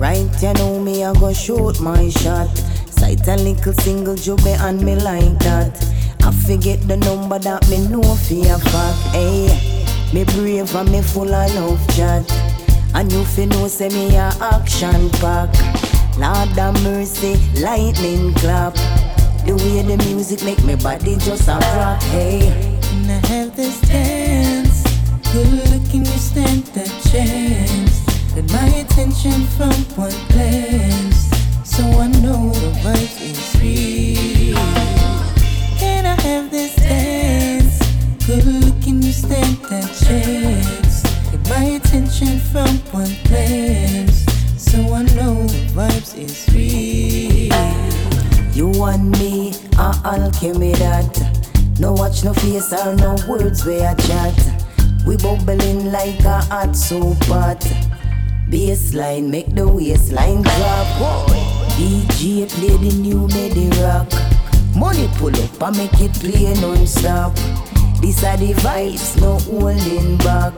[0.00, 2.48] Right, you know me, I go shoot my shot.
[2.90, 5.72] Sight a little single jubby and me like that.
[6.22, 8.98] I forget the number that me know for fact.
[9.14, 9.48] Hey,
[10.12, 12.30] me brave and me full of love chat.
[12.94, 15.87] And you fi know say me a action pack.
[16.18, 18.74] Lord have mercy, lightning clap.
[19.46, 22.02] The way the music make me body just a rock.
[22.02, 22.76] Hey.
[22.82, 24.82] Can I have this dance?
[25.32, 28.04] Good looking, you stand the chance.
[28.34, 31.30] Get my attention from one glance.
[31.64, 34.56] So I know the vibe is real.
[35.78, 37.78] Can I have this dance?
[38.26, 41.02] Good looking, you stand the chance.
[41.30, 44.17] Get my attention from one glance.
[44.78, 47.50] So I know the vibes is real.
[48.54, 51.18] You and me are alchemy that
[51.80, 54.38] No watch no face or no words where I chat.
[55.04, 57.58] We bubbling like a hot soup pot.
[58.50, 61.26] Bassline make the waistline drop.
[61.74, 64.06] DJ play the new medi rock.
[64.76, 67.34] Money pull up and make it play non-stop.
[68.00, 70.54] These are the vibes, no holding back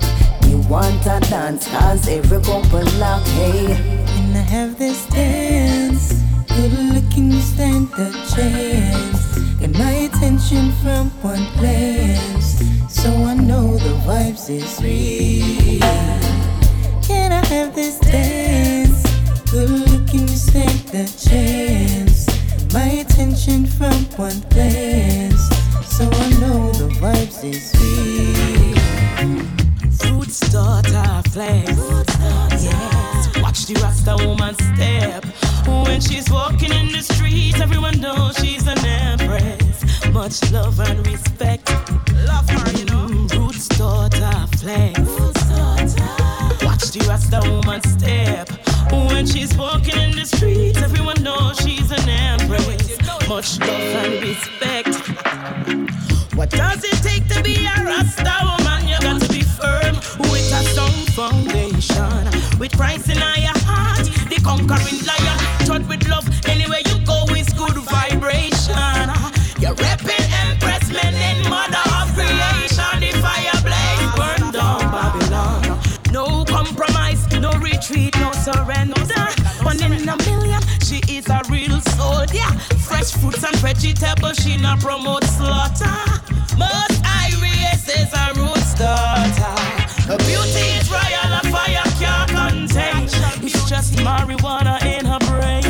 [0.71, 3.75] want a dance cause every couple lock Hey,
[4.07, 6.23] Can I have this dance?
[6.47, 9.39] Good looking, you stand a chance.
[9.59, 12.63] Get my attention from one glance.
[12.89, 15.81] So I know the vibes is real.
[17.03, 19.03] Can I have this dance?
[19.51, 22.29] Good looking, you stand a chance.
[22.73, 25.43] My attention from one glance.
[25.97, 28.60] So I know the vibes is real.
[30.05, 31.71] Roots daughter flex.
[32.63, 35.25] Yes, watch the Rasta woman step.
[35.87, 40.07] When she's walking in the streets, everyone knows she's an empress.
[40.13, 41.71] Much love and respect.
[42.27, 43.07] Love her, you know.
[43.09, 44.99] Mm, Roots daughter flex.
[46.65, 48.49] Watch the Rasta woman step.
[48.93, 52.99] When she's walking in the streets, everyone knows she's an empress.
[53.29, 54.95] Much love and respect.
[56.35, 58.30] What does it take to be a Rasta?
[61.21, 62.25] Foundation.
[62.59, 65.37] With Christ in our heart, the conquering lion.
[65.67, 69.05] Taught with love, anywhere you go is good vibration.
[69.61, 72.93] You're repping Empress men in mother of creation.
[73.05, 75.61] The fire blaze, burn down Babylon.
[76.11, 79.05] No compromise, no retreat, no surrender.
[79.69, 82.51] One in a million, she is a real soldier.
[82.89, 86.01] Fresh fruits and vegetables, she not promote slaughter.
[86.57, 89.60] Most Iris is a root starter.
[90.19, 93.05] Beauty is royal, a fire can't contain.
[93.47, 95.63] It's just marijuana in her brain.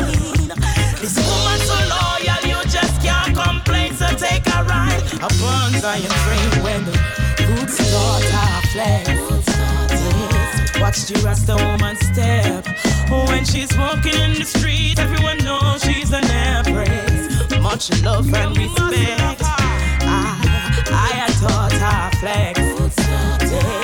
[0.99, 3.93] This woman so loyal, you just can't complain.
[3.93, 5.03] So take a ride
[6.63, 7.01] when the
[11.13, 12.65] the Rasta woman step.
[13.27, 17.59] When she's walking in the street, everyone knows she's an empress.
[17.59, 19.41] Much love and respect.
[19.43, 20.29] I,
[20.93, 23.80] I taught her flex.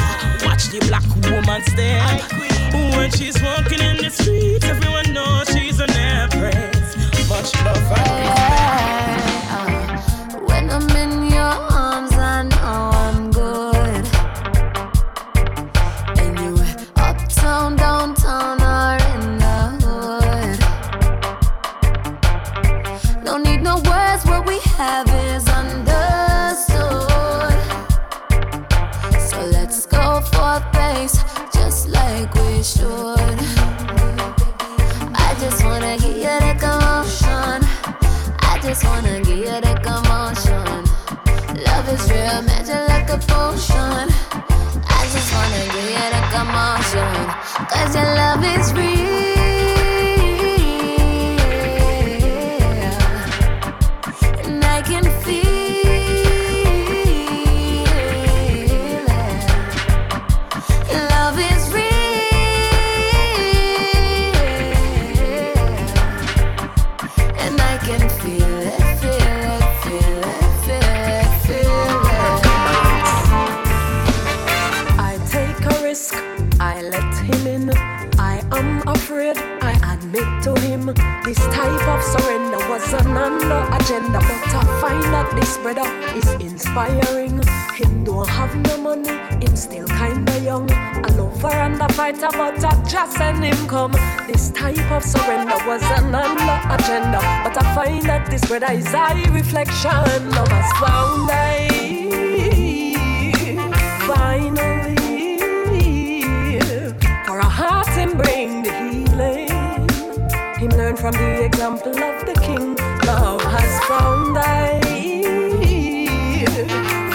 [0.58, 2.32] Watch the black woman step.
[2.98, 6.98] When she's walking in the streets, everyone knows she's an empress.
[7.30, 9.37] Much love and respect.
[38.80, 40.84] Just wanna give you the commotion.
[41.66, 44.06] Love is real, magic like a potion.
[44.88, 47.14] I just wanna give you the commotion.
[47.72, 49.07] Cause your love is real.
[84.88, 87.36] Find that this brother is inspiring.
[87.80, 90.70] Him don't have no money, him still kinda young.
[91.08, 93.94] A lover and a fighter, but I just send him come.
[94.30, 98.94] This type of surrender was an under agenda, but I find that this brother is
[98.94, 99.08] a
[99.40, 101.68] reflection of us found I
[104.12, 104.96] finally
[107.28, 109.90] for a heart and bring the healing.
[110.62, 112.87] Him learn from the example of the king.
[113.08, 114.82] Love has found I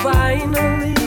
[0.02, 1.01] finally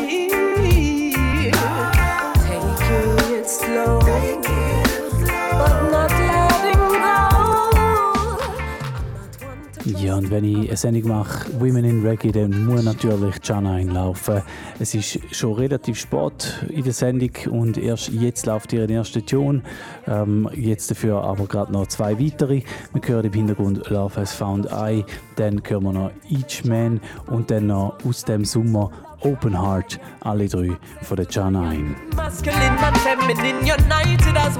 [9.97, 14.41] Ja, und wenn ich eine Sendung mache, Women in Reggae, dann muss natürlich Jana einlaufen.
[14.77, 19.61] Es ist schon relativ spät in der Sendung und erst jetzt läuft ihre erste Tune.
[20.05, 22.63] Ähm, jetzt dafür aber gerade noch zwei weitere.
[22.93, 25.05] Wir hören im Hintergrund Love Has Found I,
[25.37, 28.91] dann hören wir noch Each Man und dann noch aus dem Sommer
[29.21, 31.95] Open Heart, alle drei von der Jana ein.
[32.15, 34.54] Masculine and feminine united as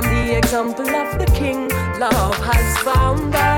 [0.00, 1.68] from the example of the king.
[1.98, 3.57] Love has found I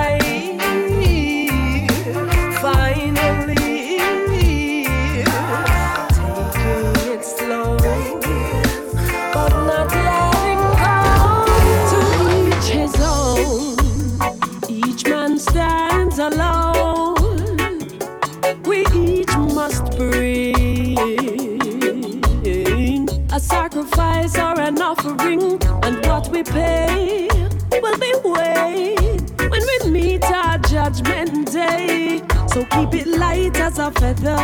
[26.51, 27.29] pay
[27.81, 32.23] will be weighed when we meet our judgment day.
[32.49, 34.37] So keep it light as a feather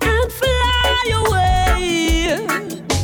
[0.00, 2.46] and fly away.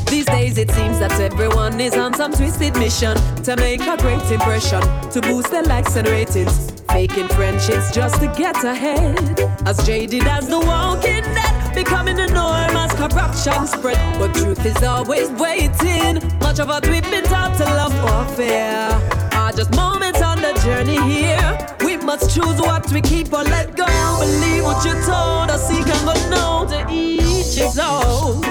[0.06, 4.30] These days it seems that everyone is on some twisted mission to make a great
[4.30, 4.80] impression,
[5.10, 6.70] to boost their likes and ratings.
[6.88, 9.40] Faking friendships just to get ahead.
[9.66, 14.18] As jaded as the walking dead, becoming the norm as corruption spread.
[14.18, 16.23] But truth is always waiting
[16.54, 18.88] much of what we've been taught to love or fear
[19.32, 21.58] are just moments on the journey here.
[21.84, 23.86] We must choose what we keep or let go.
[24.20, 28.44] Believe what you're told or seek and go know to each his own.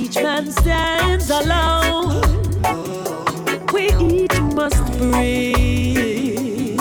[0.00, 2.22] Each man stands alone.
[3.74, 3.92] We
[4.22, 6.80] each must bring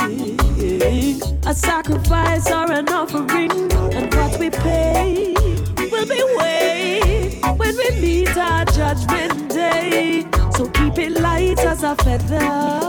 [1.45, 3.52] a sacrifice or an offering,
[3.94, 4.92] and what we pay.
[11.09, 12.82] light as a feather.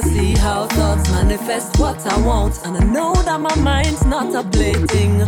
[0.00, 4.34] to see how thoughts manifest what I want, and I know that my mind's not
[4.34, 5.20] a plaything.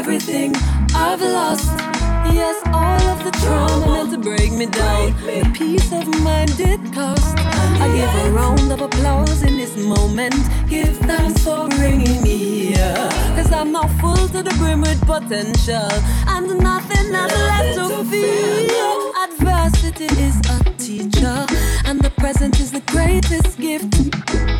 [0.00, 0.50] everything
[0.94, 1.76] I've lost.
[2.32, 5.12] Yes, all of the trauma meant to break me down.
[5.26, 7.36] The peace of mind it cost.
[7.84, 10.40] I give a round of applause in this moment.
[10.70, 12.36] Give thanks for bringing me
[12.68, 12.96] here.
[13.36, 15.90] Cause I'm not full to the brim with potential.
[16.34, 18.88] And nothing has left to fear.
[19.24, 21.59] Adversity is a teacher
[21.90, 23.92] and the present is the greatest gift.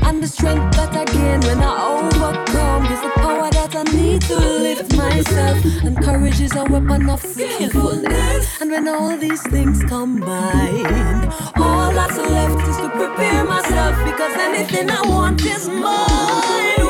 [0.05, 4.23] And the strength that I gain when I overcome is the power that I need
[4.23, 5.65] to lift myself.
[5.85, 8.61] And courage is a weapon of skillfulness.
[8.61, 14.91] And when all these things combine, all that's left is to prepare myself because anything
[14.91, 16.90] I want is mine.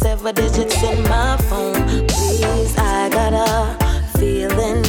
[0.00, 2.06] Seven digits in my phone.
[2.06, 4.82] Please, I got a feeling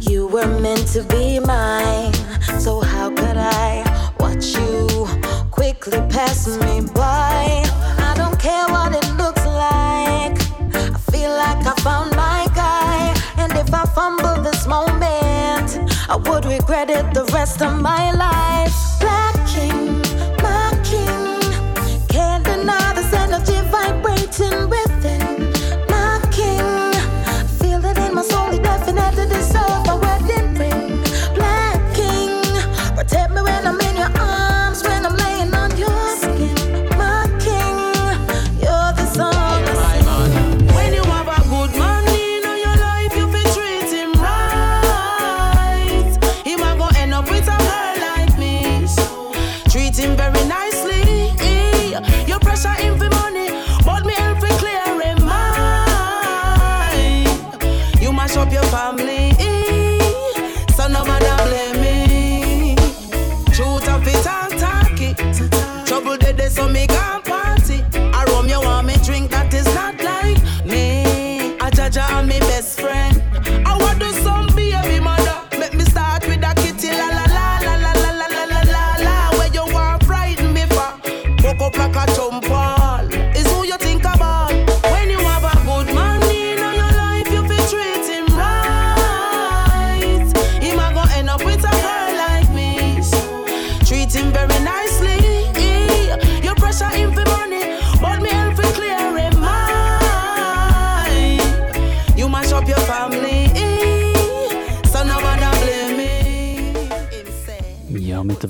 [0.00, 2.14] you were meant to be mine.
[2.60, 3.82] So, how could I
[4.20, 5.08] watch you
[5.50, 7.64] quickly pass me by?
[7.98, 10.38] I don't care what it looks like.
[10.72, 13.12] I feel like I found my guy.
[13.38, 15.68] And if I fumble this moment,
[16.08, 18.53] I would regret it the rest of my life.
[24.40, 24.83] waiting with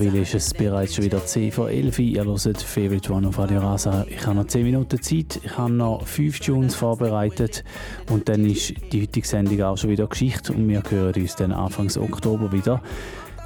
[0.05, 2.05] mittlerweile ist es bereits schon wieder 10 vor 11 Uhr.
[2.05, 4.05] Ihr hört Favorite One auf Radio Rasa.
[4.06, 5.40] Ich habe noch 10 Minuten Zeit.
[5.43, 7.64] Ich habe noch 5 Tunes vorbereitet.
[8.10, 10.52] Und dann ist die heutige Sendung auch schon wieder Geschichte.
[10.52, 12.82] Und wir hören uns dann Anfang Oktober wieder.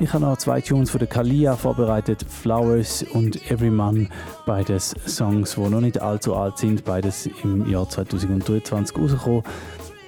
[0.01, 4.09] Ich habe noch zwei Tunes von der Kalia vorbereitet, Flowers und Everyman,
[4.47, 9.43] beides Songs, die noch nicht allzu alt sind, beides im Jahr 2023 rausgekommen.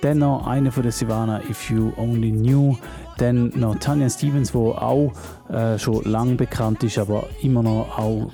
[0.01, 2.77] Dann noch eine von der Sivana, If You Only Knew.
[3.18, 5.12] Dann noch Tanya Stevens, die auch
[5.48, 8.30] äh, schon lange bekannt ist, aber immer noch auch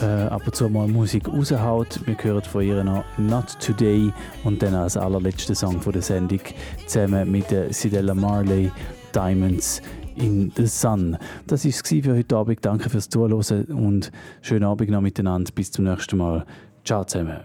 [0.00, 2.00] äh, ab und zu mal Musik raushaut.
[2.06, 6.40] Wir hören von ihr noch Not Today und dann als allerletzter Song von der Sendung
[6.86, 8.70] zusammen mit der Sidella Marley,
[9.14, 9.80] Diamonds
[10.16, 11.16] in the Sun.
[11.46, 12.64] Das war es für heute Abend.
[12.64, 14.10] Danke fürs Zuhören und
[14.42, 15.50] schönen Abend noch miteinander.
[15.54, 16.44] Bis zum nächsten Mal.
[16.84, 17.40] Ciao zusammen.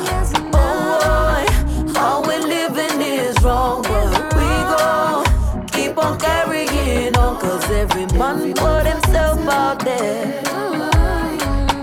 [0.51, 5.25] boy, all we're living is wrong, but we go
[5.73, 10.43] keep on carrying on, cause every man put himself out there.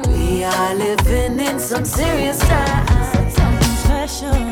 [0.07, 3.33] We are living in some serious times.
[3.35, 4.46] Something special.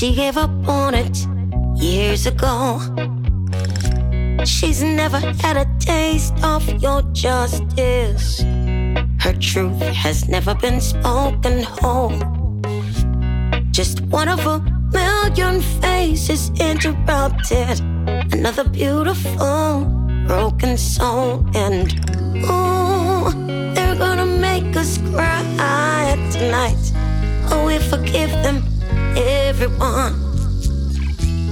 [0.00, 1.26] She gave up on it
[1.76, 2.80] years ago.
[4.46, 8.40] She's never had a taste of your justice.
[9.20, 12.18] Her truth has never been spoken whole.
[13.72, 14.60] Just one of a
[14.90, 17.78] million faces interrupted.
[18.32, 19.84] Another beautiful
[20.26, 21.44] broken soul.
[21.54, 21.92] And
[22.48, 23.28] ooh,
[23.74, 26.92] they're gonna make us cry tonight.
[27.52, 28.62] Oh, we forgive them,
[29.16, 30.14] everyone.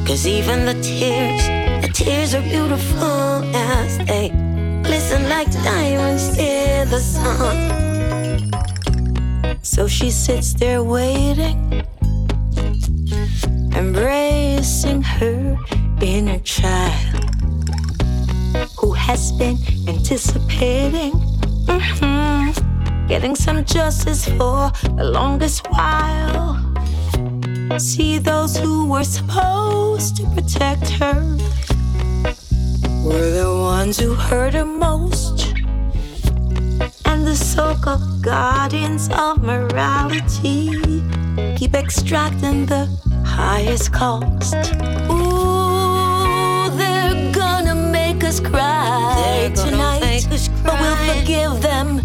[0.06, 1.43] Cause even the tears,
[1.82, 4.30] the tears are beautiful as they
[4.82, 7.56] glisten like diamonds in the sun.
[9.62, 11.85] So she sits there waiting,
[13.74, 15.59] embracing her
[16.01, 17.24] inner child
[18.78, 21.12] who has been anticipating
[21.68, 26.67] mhm, getting some justice for the longest while.
[27.76, 31.36] See those who were supposed to protect her
[33.04, 35.54] were the ones who hurt her most.
[37.04, 41.02] And the so called guardians of morality
[41.56, 42.86] keep extracting the
[43.24, 44.54] highest cost.
[45.10, 50.00] Ooh, they're gonna make us cry tonight.
[50.00, 52.00] make us But we'll forgive them,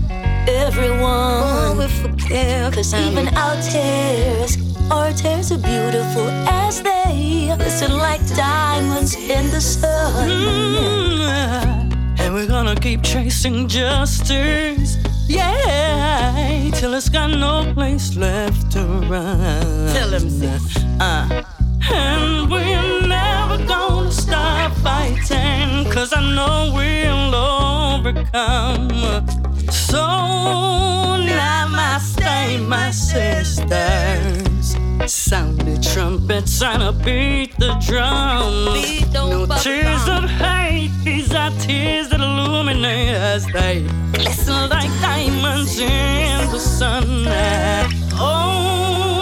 [0.48, 1.02] everyone.
[1.02, 3.12] Oh, we forgive Cause them.
[3.12, 4.58] even our tears,
[4.92, 10.30] our tears are beautiful as they glisten like diamonds in the sun.
[10.30, 14.98] Mm, and we're gonna keep chasing justice.
[15.28, 19.94] Yeah, till it's got no place left to run.
[19.94, 20.78] Tell 'em, sis.
[21.00, 21.44] Uh,
[21.92, 29.43] and we're never gonna stop fighting, cause I know we'll overcome.
[29.94, 30.00] So
[31.22, 34.76] namaste, my sisters.
[35.06, 38.74] Sound the trumpets and beat the drum.
[39.14, 46.50] No tears of hate, these are tears that illuminate as they glisten like diamonds in
[46.50, 47.28] the sun.
[48.14, 49.13] Oh,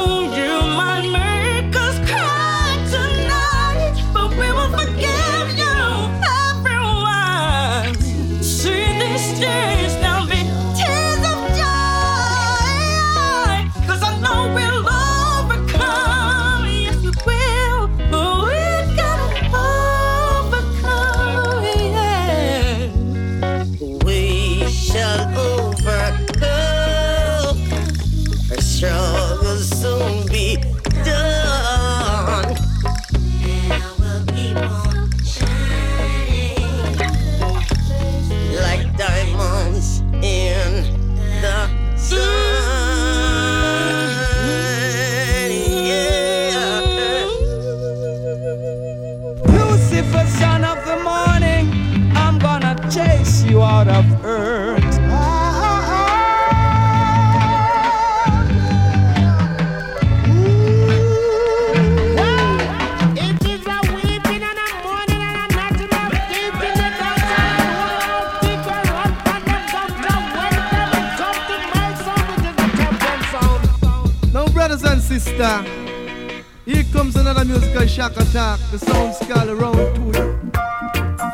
[77.51, 78.59] musical shock attack.
[78.71, 80.11] The sound skull around two.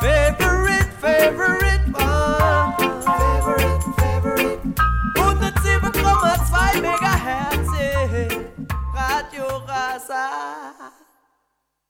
[0.01, 1.66] Favorite, favorite